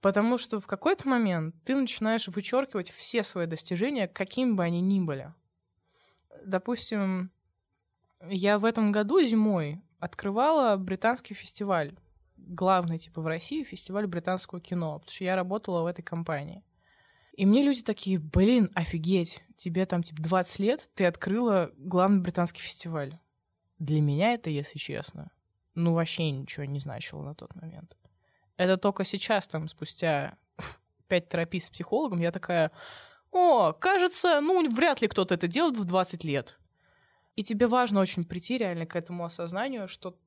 [0.00, 5.00] Потому что в какой-то момент ты начинаешь вычеркивать все свои достижения, какими бы они ни
[5.00, 5.32] были.
[6.44, 7.30] Допустим,
[8.28, 11.96] я в этом году зимой открывала британский фестиваль.
[12.36, 16.62] Главный, типа, в России фестиваль британского кино, потому что я работала в этой компании.
[17.32, 22.60] И мне люди такие, блин, офигеть, тебе там, типа, 20 лет, ты открыла главный британский
[22.60, 23.18] фестиваль.
[23.78, 25.30] Для меня это, если честно,
[25.74, 27.96] ну, вообще ничего не значило на тот момент.
[28.56, 30.38] Это только сейчас, там, спустя
[31.08, 32.72] пять терапий с психологом, я такая,
[33.30, 36.58] о, кажется, ну, вряд ли кто-то это делает в 20 лет.
[37.36, 40.18] И тебе важно очень прийти реально к этому осознанию, что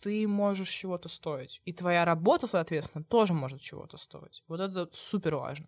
[0.00, 1.60] ты можешь чего-то стоить.
[1.64, 4.42] И твоя работа, соответственно, тоже может чего-то стоить.
[4.48, 5.66] Вот это супер важно.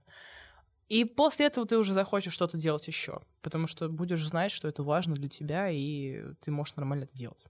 [0.89, 4.83] И после этого ты уже захочешь что-то делать еще, потому что будешь знать, что это
[4.83, 7.47] важно для тебя, и ты можешь нормально это делать.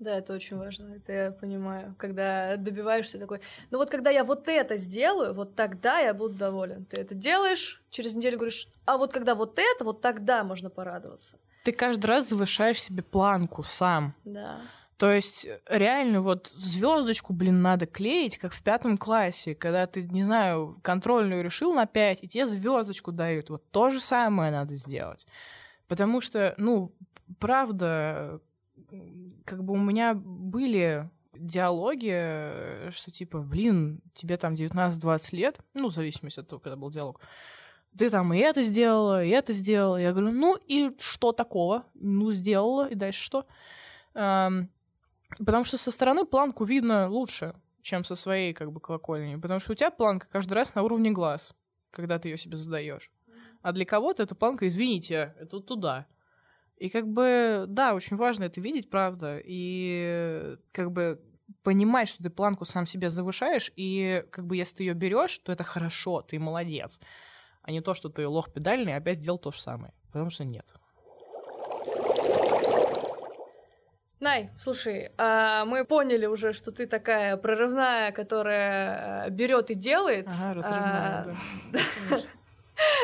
[0.00, 1.94] Да, это очень важно, это я понимаю.
[1.98, 6.86] Когда добиваешься такой, ну вот когда я вот это сделаю, вот тогда я буду доволен.
[6.86, 11.38] Ты это делаешь, через неделю говоришь, а вот когда вот это, вот тогда можно порадоваться.
[11.64, 14.14] Ты каждый раз завышаешь себе планку сам.
[14.24, 14.62] Да.
[14.96, 20.24] То есть реально вот звездочку, блин, надо клеить, как в пятом классе, когда ты, не
[20.24, 23.50] знаю, контрольную решил на пять, и тебе звездочку дают.
[23.50, 25.26] Вот то же самое надо сделать.
[25.88, 26.94] Потому что, ну,
[27.38, 28.40] правда,
[29.44, 35.94] как бы у меня были диалоги, что типа, блин, тебе там 19-20 лет, ну, в
[35.94, 37.20] зависимости от того, когда был диалог,
[37.96, 39.96] ты там и это сделала, и это сделала.
[39.96, 41.84] Я говорю, ну и что такого?
[41.94, 43.46] Ну, сделала, и дальше что?
[44.12, 49.36] Потому что со стороны планку видно лучше, чем со своей как бы колокольни.
[49.36, 51.54] Потому что у тебя планка каждый раз на уровне глаз,
[51.90, 53.10] когда ты ее себе задаешь.
[53.62, 56.06] А для кого-то эта планка, извините, это туда.
[56.80, 59.38] И как бы, да, очень важно это видеть, правда.
[59.44, 61.20] И как бы
[61.62, 65.52] понимать, что ты планку сам себе завышаешь, и как бы если ты ее берешь, то
[65.52, 66.98] это хорошо, ты молодец.
[67.60, 69.92] А не то, что ты лох педальный, опять сделал то же самое.
[70.10, 70.72] Потому что нет.
[74.18, 80.28] Най, слушай, а мы поняли уже, что ты такая прорывная, которая э, берет и делает.
[80.28, 81.34] Ага, разрывная, а,
[81.72, 82.18] да.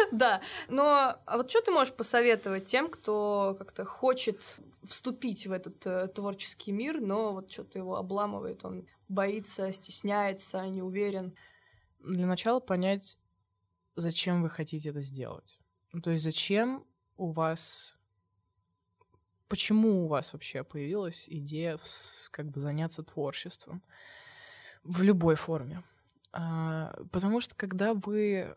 [0.12, 5.84] Да, но а вот что ты можешь посоветовать тем, кто как-то хочет вступить в этот
[5.86, 11.34] э, творческий мир, но вот что-то его обламывает, он боится, стесняется, не уверен?
[12.00, 13.18] Для начала понять,
[13.96, 15.58] зачем вы хотите это сделать.
[15.92, 16.84] Ну, то есть зачем
[17.16, 17.96] у вас
[19.48, 21.78] почему у вас вообще появилась идея
[22.30, 23.82] как бы заняться творчеством
[24.82, 25.82] в любой форме.
[26.32, 28.56] А, потому что когда вы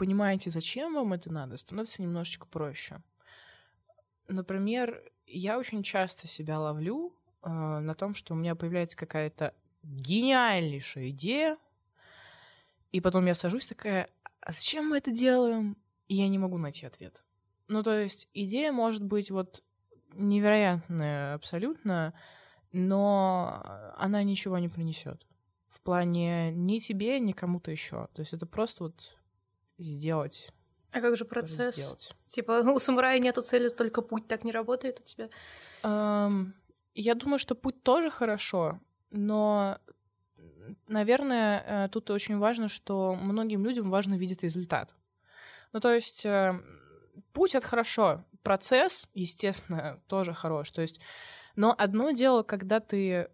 [0.00, 3.02] понимаете, зачем вам это надо, становится немножечко проще.
[4.28, 11.10] Например, я очень часто себя ловлю э, на том, что у меня появляется какая-то гениальнейшая
[11.10, 11.58] идея,
[12.92, 14.08] и потом я сажусь такая,
[14.40, 15.76] а зачем мы это делаем?
[16.08, 17.22] И я не могу найти ответ.
[17.68, 19.62] Ну, то есть идея может быть вот
[20.14, 22.14] невероятная абсолютно,
[22.72, 25.26] но она ничего не принесет.
[25.68, 28.08] В плане ни тебе, ни кому-то еще.
[28.14, 29.19] То есть это просто вот
[29.80, 30.50] сделать.
[30.92, 31.76] А как же процесс?
[31.76, 32.14] Сделать.
[32.26, 35.28] Типа у самурая нету цели, только путь так не работает у тебя?
[35.82, 36.52] Um,
[36.94, 39.78] я думаю, что путь тоже хорошо, но,
[40.86, 44.94] наверное, э, тут очень важно, что многим людям важно видеть результат.
[45.72, 46.60] Ну, то есть э,
[47.32, 50.70] путь— это хорошо, процесс, естественно, тоже хорош.
[50.70, 51.00] То есть,
[51.56, 53.30] но одно дело, когда ты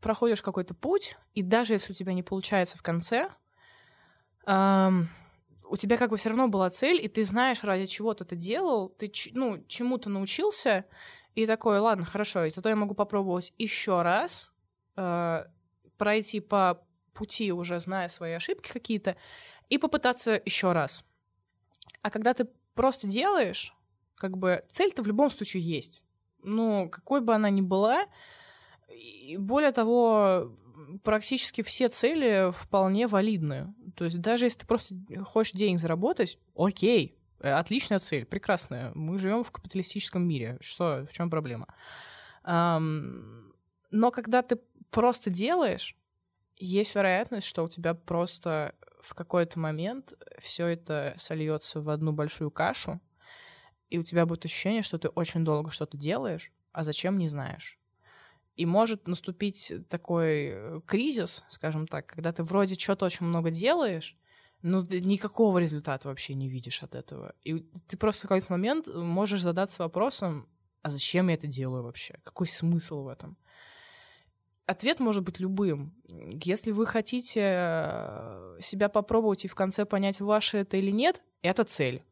[0.00, 3.30] проходишь какой-то путь, и даже если у тебя не получается в конце,
[4.46, 5.08] эм,
[5.68, 8.36] у тебя как бы все равно была цель, и ты знаешь, ради чего ты это
[8.36, 10.84] делал, ты ну, чему-то научился,
[11.34, 14.50] и такой, ладно, хорошо, и зато я могу попробовать еще раз
[14.96, 15.44] э,
[15.98, 19.16] пройти по пути, уже зная свои ошибки какие-то,
[19.68, 21.04] и попытаться еще раз.
[22.02, 23.74] А когда ты просто делаешь,
[24.16, 26.02] как бы цель-то в любом случае есть.
[26.42, 28.06] Ну, какой бы она ни была,
[28.88, 30.52] и более того,
[31.02, 33.74] практически все цели вполне валидны.
[33.96, 38.92] То есть даже если ты просто хочешь денег заработать, окей, отличная цель, прекрасная.
[38.94, 40.58] Мы живем в капиталистическом мире.
[40.60, 41.66] Что, в чем проблема?
[42.44, 44.58] Но когда ты
[44.90, 45.96] просто делаешь,
[46.56, 52.50] есть вероятность, что у тебя просто в какой-то момент все это сольется в одну большую
[52.50, 53.00] кашу,
[53.88, 57.78] и у тебя будет ощущение, что ты очень долго что-то делаешь, а зачем не знаешь.
[58.56, 64.16] И может наступить такой э, кризис, скажем так, когда ты вроде что-то очень много делаешь,
[64.62, 67.34] но ты никакого результата вообще не видишь от этого.
[67.44, 70.48] И ты просто в какой-то момент можешь задаться вопросом,
[70.82, 72.18] а зачем я это делаю вообще?
[72.24, 73.36] Какой смысл в этом?
[74.64, 75.94] Ответ может быть любым.
[76.42, 81.64] Если вы хотите э, себя попробовать и в конце понять, ваше это или нет, это
[81.64, 82.02] цель.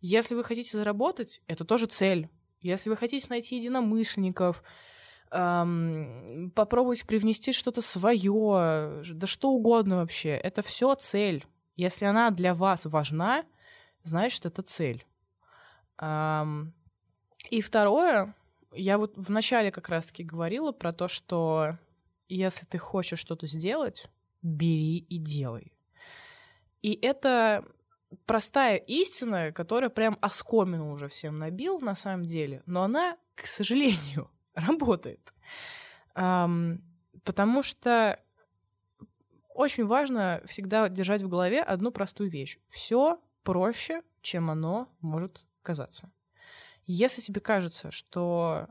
[0.00, 2.28] Если вы хотите заработать, это тоже цель.
[2.60, 4.62] Если вы хотите найти единомышленников,
[5.34, 11.44] эм, попробовать привнести что-то свое, да что угодно вообще, это все цель.
[11.76, 13.44] Если она для вас важна,
[14.04, 15.04] значит, это цель.
[15.98, 16.72] Эм,
[17.50, 18.34] и второе,
[18.72, 21.78] я вот вначале как раз-таки говорила про то, что
[22.28, 24.06] если ты хочешь что-то сделать,
[24.40, 25.72] бери и делай.
[26.82, 27.64] И это
[28.26, 34.30] простая истина, которая прям оскомину уже всем набил на самом деле, но она, к сожалению,
[34.66, 35.32] работает.
[36.14, 38.20] Потому что
[39.48, 42.58] очень важно всегда держать в голове одну простую вещь.
[42.68, 46.10] Все проще, чем оно может казаться.
[46.86, 48.66] Если тебе кажется, что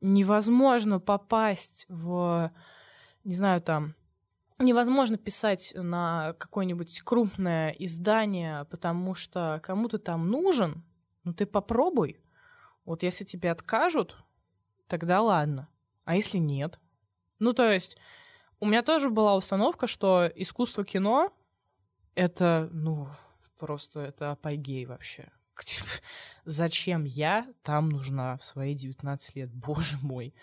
[0.00, 2.52] невозможно попасть в
[3.24, 3.94] не знаю, там,
[4.58, 10.84] невозможно писать на какое-нибудь крупное издание, потому что кому-то там нужен,
[11.24, 12.20] ну ты попробуй.
[12.84, 14.16] Вот если тебе откажут,
[14.90, 15.68] тогда ладно.
[16.04, 16.78] А если нет?
[17.38, 17.96] Ну, то есть,
[18.58, 21.32] у меня тоже была установка, что искусство кино—
[22.14, 23.08] это, ну,
[23.56, 25.30] просто это апогей вообще.
[26.44, 29.50] Зачем я там нужна в свои 19 лет?
[29.54, 30.34] Боже мой.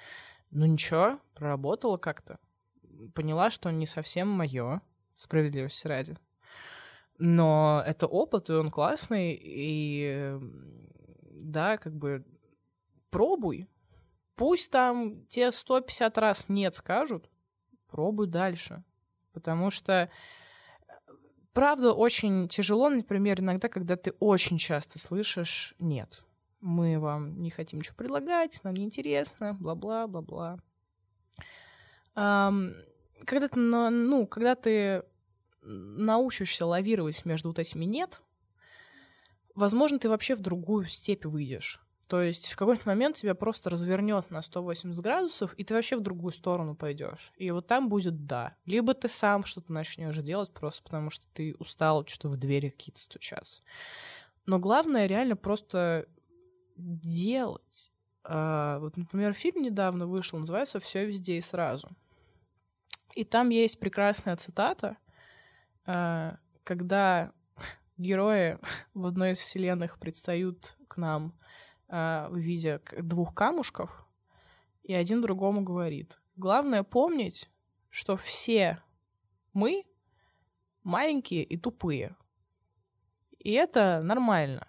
[0.49, 2.39] Ну ничего, проработала как-то
[3.13, 4.81] поняла, что не совсем мое,
[5.15, 6.17] справедливости ради.
[7.17, 10.37] Но это опыт, и он классный, и
[11.31, 12.25] да, как бы
[13.09, 13.67] пробуй.
[14.37, 17.29] Пусть там те 150 раз нет скажут,
[17.87, 18.83] пробуй дальше.
[19.33, 20.09] Потому что
[21.51, 26.23] правда очень тяжело, например, иногда, когда ты очень часто слышишь «нет».
[26.61, 30.59] Мы вам не хотим ничего предлагать, нам неинтересно, бла-бла, бла-бла
[33.25, 35.03] когда ты, ну, когда ты
[35.61, 38.21] научишься лавировать между вот этими «нет»,
[39.53, 41.79] возможно, ты вообще в другую степь выйдешь.
[42.07, 46.01] То есть в какой-то момент тебя просто развернет на 180 градусов, и ты вообще в
[46.01, 47.33] другую сторону пойдешь.
[47.35, 48.55] И вот там будет да.
[48.65, 53.01] Либо ты сам что-то начнешь делать, просто потому что ты устал что-то в двери какие-то
[53.01, 53.61] стучаться.
[54.45, 56.07] Но главное реально просто
[56.77, 57.91] делать.
[58.23, 61.89] А, вот, например, фильм недавно вышел, называется Все везде и сразу.
[63.15, 64.95] И там есть прекрасная цитата,
[65.85, 67.33] э, когда
[67.97, 68.59] герои
[68.93, 71.33] в одной из вселенных предстают к нам
[71.89, 74.05] э, в виде двух камушков,
[74.83, 77.49] и один другому говорит, главное помнить,
[77.89, 78.81] что все
[79.53, 79.85] мы
[80.83, 82.15] маленькие и тупые.
[83.39, 84.67] И это нормально.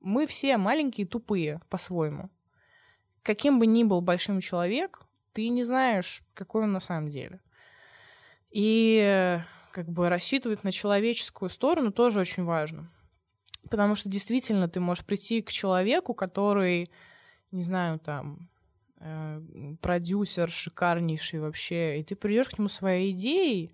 [0.00, 2.30] Мы все маленькие и тупые по-своему.
[3.22, 5.00] Каким бы ни был большим человек,
[5.32, 7.40] ты не знаешь, какой он на самом деле.
[8.50, 9.40] И
[9.72, 12.90] как бы рассчитывать на человеческую сторону тоже очень важно.
[13.70, 16.90] Потому что действительно ты можешь прийти к человеку, который,
[17.50, 18.48] не знаю, там,
[19.00, 19.40] э,
[19.80, 23.72] продюсер шикарнейший вообще, и ты придешь к нему своей идеей,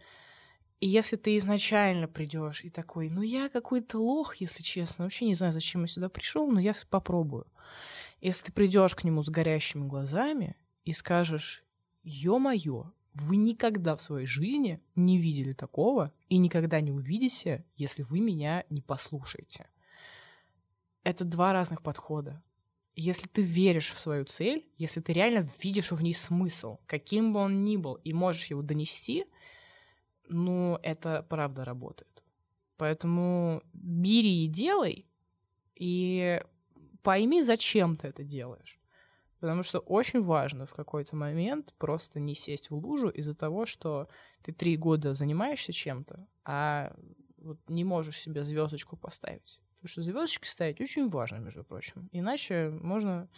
[0.81, 5.35] и если ты изначально придешь и такой, ну я какой-то лох, если честно, вообще не
[5.35, 7.47] знаю, зачем я сюда пришел, но я попробую.
[8.23, 11.65] Если ты придешь к нему с горящими глазами и скажешь,
[12.03, 18.21] ё-моё, вы никогда в своей жизни не видели такого и никогда не увидите, если вы
[18.21, 19.67] меня не послушаете.
[21.03, 22.43] Это два разных подхода.
[22.95, 27.41] Если ты веришь в свою цель, если ты реально видишь в ней смысл, каким бы
[27.41, 29.25] он ни был, и можешь его донести,
[30.29, 32.23] ну, это правда работает.
[32.77, 35.07] Поэтому бери и делай,
[35.75, 36.43] и
[37.03, 38.79] пойми, зачем ты это делаешь.
[39.41, 44.09] Потому что очень важно в какой-то момент просто не сесть в лужу из-за того, что
[44.43, 46.95] ты три года занимаешься чем-то, а
[47.39, 49.59] вот не можешь себе звездочку поставить.
[49.81, 52.11] Потому что звездочки ставить очень важно, между прочим.
[52.13, 53.29] Иначе можно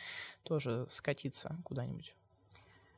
[0.42, 2.16] тоже скатиться куда-нибудь.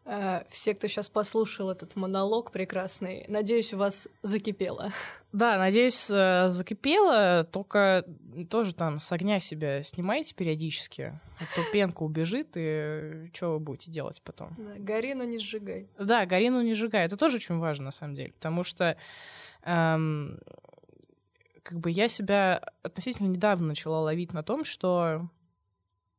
[0.07, 4.93] Э, все, кто сейчас послушал этот монолог прекрасный, надеюсь, у вас закипело.
[5.33, 8.07] Да, надеюсь, э, закипело, только
[8.49, 13.91] тоже там с огня себя снимайте периодически, а то пенка убежит, и что вы будете
[13.91, 14.55] делать потом?
[14.57, 15.89] Да, гори, но не сжигай.
[15.99, 17.05] Да, гори, но не сжигай.
[17.05, 18.97] Это тоже очень важно, на самом деле, потому что
[19.65, 20.39] эм,
[21.65, 25.29] как бы я себя относительно недавно начала ловить на том, что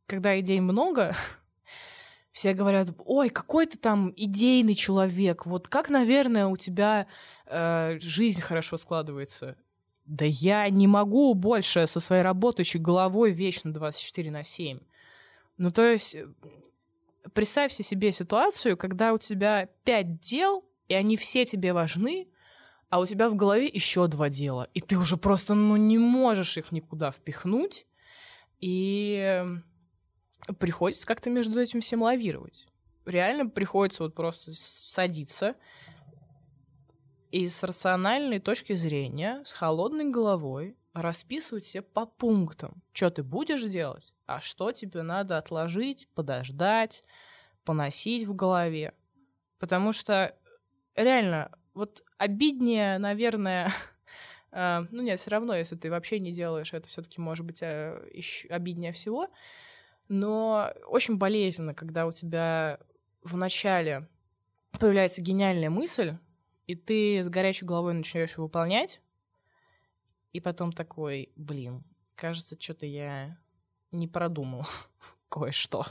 [0.07, 1.15] когда идей много,
[2.33, 7.07] все говорят, ой, какой ты там идейный человек, вот как, наверное, у тебя
[7.45, 9.55] э, жизнь хорошо складывается.
[10.05, 14.79] Да я не могу больше со своей работающей головой вечно 24 на 7.
[15.57, 16.17] Ну, то есть,
[17.33, 22.27] представьте себе ситуацию, когда у тебя пять дел, и они все тебе важны,
[22.95, 26.57] а у тебя в голове еще два дела, и ты уже просто, ну, не можешь
[26.57, 27.85] их никуда впихнуть,
[28.61, 29.43] и
[30.59, 32.69] приходится как-то между этим всем лавировать.
[33.05, 35.55] Реально приходится вот просто садиться
[37.31, 43.63] и с рациональной точки зрения, с холодной головой расписывать себе по пунктам, что ты будешь
[43.63, 47.03] делать, а что тебе надо отложить, подождать,
[47.65, 48.93] поносить в голове.
[49.59, 50.33] Потому что
[50.95, 53.71] реально, вот обиднее, наверное,
[54.51, 57.99] э, ну нет, все равно, если ты вообще не делаешь, это все-таки может быть э,
[58.49, 59.27] обиднее всего.
[60.07, 62.79] Но очень болезненно, когда у тебя
[63.23, 64.07] в начале
[64.79, 66.15] появляется гениальная мысль,
[66.67, 69.01] и ты с горячей головой начинаешь выполнять,
[70.31, 71.83] и потом такой, блин,
[72.15, 73.37] кажется, что-то я
[73.91, 74.65] не продумал
[75.29, 75.85] кое-что.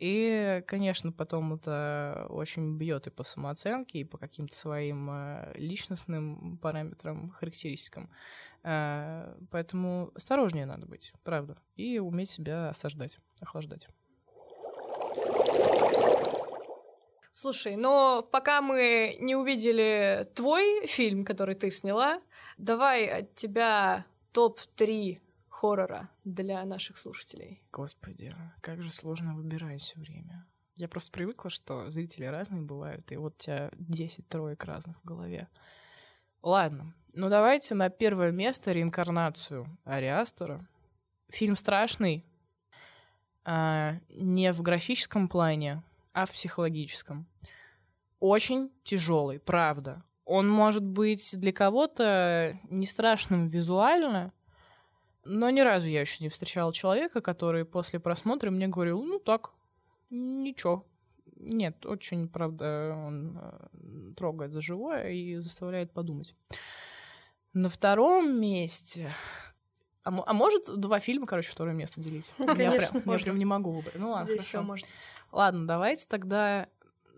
[0.00, 6.58] И, конечно, потом это очень бьет и по самооценке, и по каким-то своим э, личностным
[6.58, 8.10] параметрам, характеристикам.
[8.62, 13.88] Э, поэтому осторожнее надо быть, правда, и уметь себя осаждать, охлаждать.
[17.34, 22.20] Слушай, но пока мы не увидели твой фильм, который ты сняла,
[22.58, 25.20] давай от тебя топ-3
[25.60, 27.62] хоррора для наших слушателей?
[27.70, 28.32] Господи,
[28.62, 30.46] как же сложно выбирать все время.
[30.74, 35.04] Я просто привыкла, что зрители разные бывают, и вот у тебя 10 троек разных в
[35.04, 35.48] голове.
[36.40, 40.66] Ладно, ну давайте на первое место реинкарнацию Ариастера.
[41.28, 42.24] Фильм страшный,
[43.44, 45.82] а, не в графическом плане,
[46.14, 47.28] а в психологическом.
[48.18, 50.04] Очень тяжелый, правда.
[50.24, 54.32] Он может быть для кого-то не страшным визуально,
[55.24, 59.52] но ни разу я еще не встречала человека, который после просмотра мне говорил, ну так,
[60.10, 60.86] ничего.
[61.36, 66.34] Нет, очень, правда, он э, трогает за живое и заставляет подумать.
[67.52, 69.14] На втором месте...
[70.04, 72.30] А, а может два фильма, короче, второе место делить?
[72.38, 73.12] Конечно, я, прям, можно.
[73.12, 73.96] я прям не могу выбрать.
[73.96, 74.66] Ну ладно, Здесь хорошо.
[74.66, 74.88] можно.
[75.32, 76.68] Ладно, давайте тогда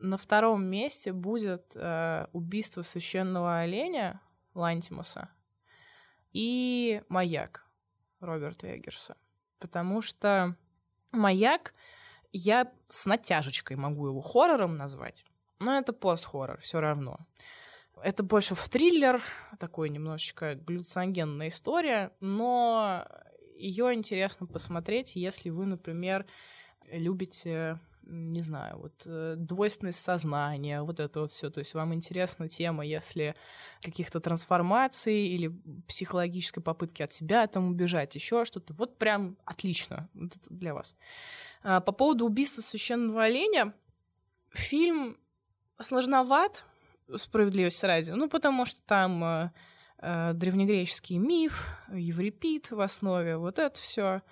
[0.00, 4.20] на втором месте будет э, убийство священного оленя
[4.55, 5.30] Лантимуса
[6.32, 7.66] и маяк
[8.23, 9.16] Роберта Эггерса.
[9.59, 10.57] Потому что
[11.11, 11.75] маяк
[12.33, 15.25] я с натяжечкой могу его хоррором назвать,
[15.61, 17.18] но это пост-хоррор все равно.
[18.03, 19.23] Это больше в триллер,
[19.61, 23.07] такой немножечко галлюциногенная история, но
[23.57, 26.27] ее интересно посмотреть, если вы, например,
[26.91, 27.79] любите
[28.13, 31.51] не знаю, вот э, двойственность сознания, вот это вот все.
[31.51, 33.35] То есть вам интересна тема, если
[33.81, 35.53] каких-то трансформаций или
[35.89, 38.75] психологической попытки от себя там убежать, еще что-то.
[38.75, 40.95] Вот прям отлично вот это для вас.
[41.63, 43.75] А, по поводу убийства священного оленя,
[44.51, 45.19] фильм
[45.81, 46.65] сложноват,
[47.17, 49.51] справедливость ради, ну, потому что там э,
[49.99, 54.23] э, древнегреческий миф, Еврипид в основе, вот это все.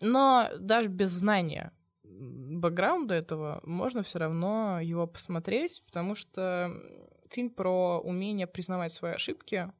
[0.00, 1.72] Но даже без знания
[2.20, 6.70] бэкграунда этого можно все равно его посмотреть, потому что
[7.30, 9.72] фильм про умение признавать свои ошибки,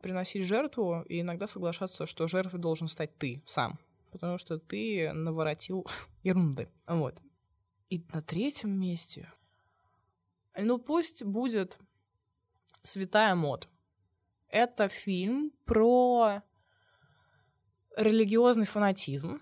[0.00, 3.78] приносить жертву и иногда соглашаться, что жертвой должен стать ты сам,
[4.10, 5.86] потому что ты наворотил
[6.22, 6.68] ерунды.
[6.86, 7.20] Вот.
[7.88, 9.32] И на третьем месте,
[10.56, 11.78] ну пусть будет
[12.82, 13.68] «Святая мод».
[14.48, 16.42] Это фильм про
[17.96, 19.40] религиозный фанатизм.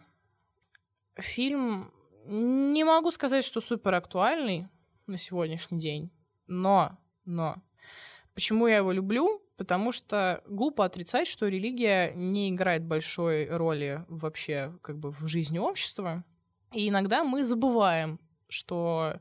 [1.17, 1.94] Фильм
[2.27, 4.69] не могу сказать, что супер актуальный
[5.07, 6.11] на сегодняшний день,
[6.47, 7.63] но, но,
[8.35, 9.43] почему я его люблю?
[9.57, 15.59] Потому что глупо отрицать, что религия не играет большой роли вообще как бы в жизни
[15.59, 16.25] общества.
[16.73, 18.19] И иногда мы забываем,
[18.49, 19.21] что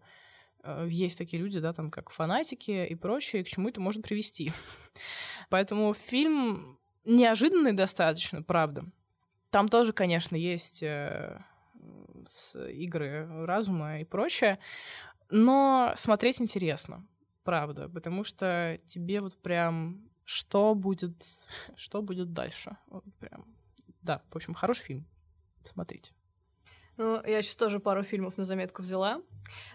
[0.64, 4.52] э, есть такие люди, да, там как фанатики и прочее, к чему это может привести.
[5.50, 8.86] Поэтому фильм неожиданный достаточно, правда.
[9.52, 10.84] Там тоже, конечно, есть
[12.26, 14.60] э, с игры разума и прочее.
[15.30, 17.08] Но смотреть интересно,
[17.44, 21.24] правда, потому что тебе вот прям что будет,
[21.76, 22.76] что будет дальше.
[22.88, 23.46] Вот прям.
[24.02, 25.08] Да, в общем, хороший фильм.
[25.66, 26.14] Смотрите.
[26.98, 29.22] Ну, я сейчас тоже пару фильмов на заметку взяла.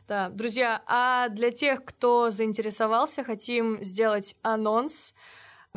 [0.07, 5.15] Да, друзья, а для тех, кто заинтересовался, хотим сделать анонс.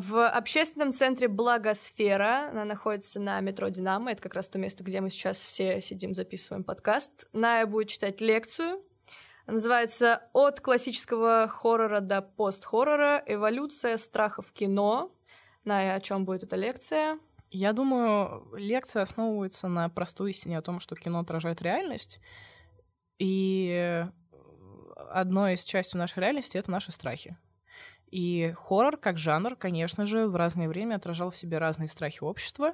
[0.03, 4.99] В общественном центре «Благосфера», она находится на метро «Динамо», это как раз то место, где
[4.99, 7.28] мы сейчас все сидим, записываем подкаст.
[7.34, 8.84] Ная будет читать лекцию,
[9.45, 13.23] называется «От классического хоррора до пост-хоррора.
[13.28, 15.15] Эволюция страха в кино».
[15.65, 17.19] Ная, о чем будет эта лекция?
[17.52, 22.19] Я думаю, лекция основывается на простой истине о том, что кино отражает реальность.
[23.19, 24.03] И
[25.11, 27.38] одной из частью нашей реальности— это наши страхи.
[28.11, 32.73] И хоррор, как жанр, конечно же, в разное время отражал в себе разные страхи общества.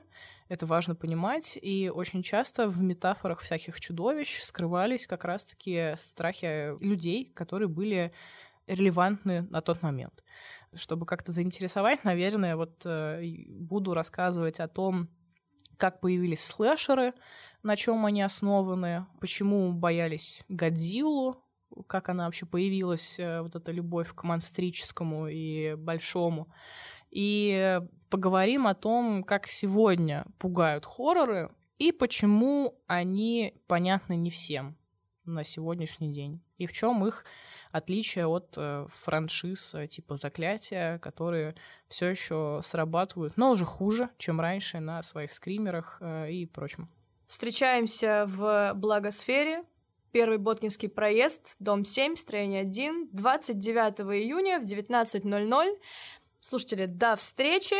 [0.49, 1.59] Это важно понимать.
[1.61, 8.11] И очень часто в метафорах всяких чудовищ скрывались как раз-таки страхи людей, которые были
[8.65, 10.23] релевантны на тот момент.
[10.73, 15.07] Чтобы как-то заинтересовать, наверное, вот э, буду рассказывать о том,
[15.77, 17.13] как появились слэшеры,
[17.61, 21.43] на чем они основаны, почему боялись Годзиллу,
[21.83, 26.47] как она вообще появилась, э, вот эта любовь к монстрическому и большому.
[27.09, 27.79] И
[28.09, 34.77] поговорим о том, как сегодня пугают хорроры и почему они понятны не всем
[35.25, 36.41] на сегодняшний день.
[36.57, 37.25] И в чем их
[37.71, 41.55] отличие от э, франшиз э, типа заклятия, которые
[41.87, 46.89] все еще срабатывают, но уже хуже, чем раньше на своих скримерах и прочем.
[47.27, 49.63] Встречаемся в Благосфере,
[50.17, 55.77] Первый Боткинский проезд, дом 7, строение 1, 29 июня в 19.00.
[56.39, 57.75] Слушатели, до встречи!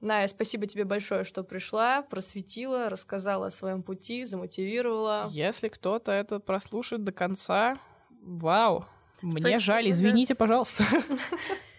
[0.00, 5.28] Ная, спасибо тебе большое, что пришла, просветила, рассказала о своем пути, замотивировала.
[5.32, 7.76] Если кто-то это прослушает до конца,
[8.22, 8.86] вау!
[9.20, 10.38] Мне спасибо, жаль, извините, да.
[10.38, 10.84] пожалуйста.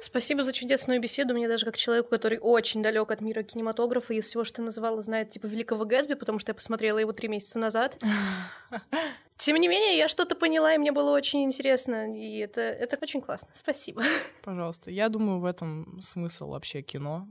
[0.00, 1.34] Спасибо за чудесную беседу.
[1.34, 5.00] Мне даже как человеку, который очень далек от мира кинематографа и всего, что ты назвала,
[5.02, 7.98] знает типа Великого Гэтсби, потому что я посмотрела его три месяца назад.
[9.36, 13.20] Тем не менее, я что-то поняла, и мне было очень интересно, и это, это очень
[13.20, 13.48] классно.
[13.52, 14.02] Спасибо.
[14.42, 14.90] Пожалуйста.
[14.90, 17.28] Я думаю, в этом смысл вообще кино.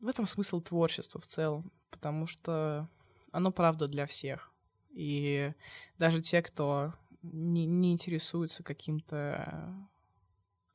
[0.00, 2.88] В этом смысл творчества в целом, потому что
[3.32, 4.52] оно правда для всех.
[4.90, 5.52] И
[5.98, 6.92] даже те, кто
[7.22, 9.74] не, не интересуется каким-то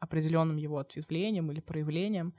[0.01, 2.33] определенным его ответвлением или проявлением,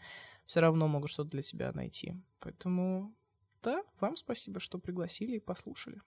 [0.45, 2.15] все равно могут что-то для себя найти.
[2.41, 3.15] Поэтому,
[3.63, 6.03] да, вам спасибо, что пригласили и послушали.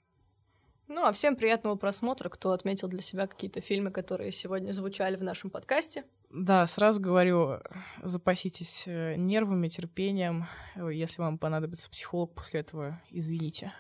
[0.88, 5.24] Ну, а всем приятного просмотра, кто отметил для себя какие-то фильмы, которые сегодня звучали в
[5.24, 6.04] нашем подкасте.
[6.30, 7.60] Да, сразу говорю,
[8.04, 10.46] запаситесь э, нервами, терпением.
[10.76, 13.74] Если вам понадобится психолог после этого, извините.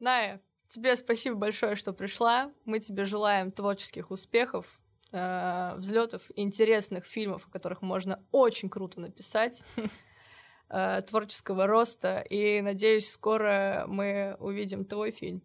[0.00, 2.52] Ная, тебе спасибо большое, что пришла.
[2.64, 4.66] Мы тебе желаем творческих успехов,
[5.12, 9.62] э, взлетов, интересных фильмов, о которых можно очень круто написать.
[10.70, 12.20] э, творческого роста.
[12.20, 15.42] И надеюсь, скоро мы увидим твой фильм.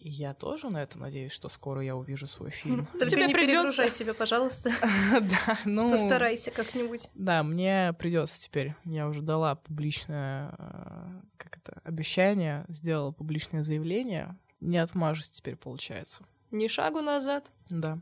[0.00, 2.86] И я тоже на это надеюсь, что скоро я увижу свой фильм.
[2.86, 4.72] Только Тебе не придется себя, пожалуйста.
[5.20, 5.90] Да, ну...
[5.92, 7.10] Постарайся как-нибудь.
[7.14, 8.74] Да, мне придется теперь.
[8.84, 14.36] Я уже дала публичное, э, как это, обещание, сделала публичное заявление.
[14.60, 16.24] Не отмажусь теперь, получается.
[16.50, 17.50] Ни шагу назад.
[17.68, 17.98] Да.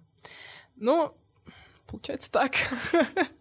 [0.76, 1.14] Ну,
[1.86, 2.52] получается так.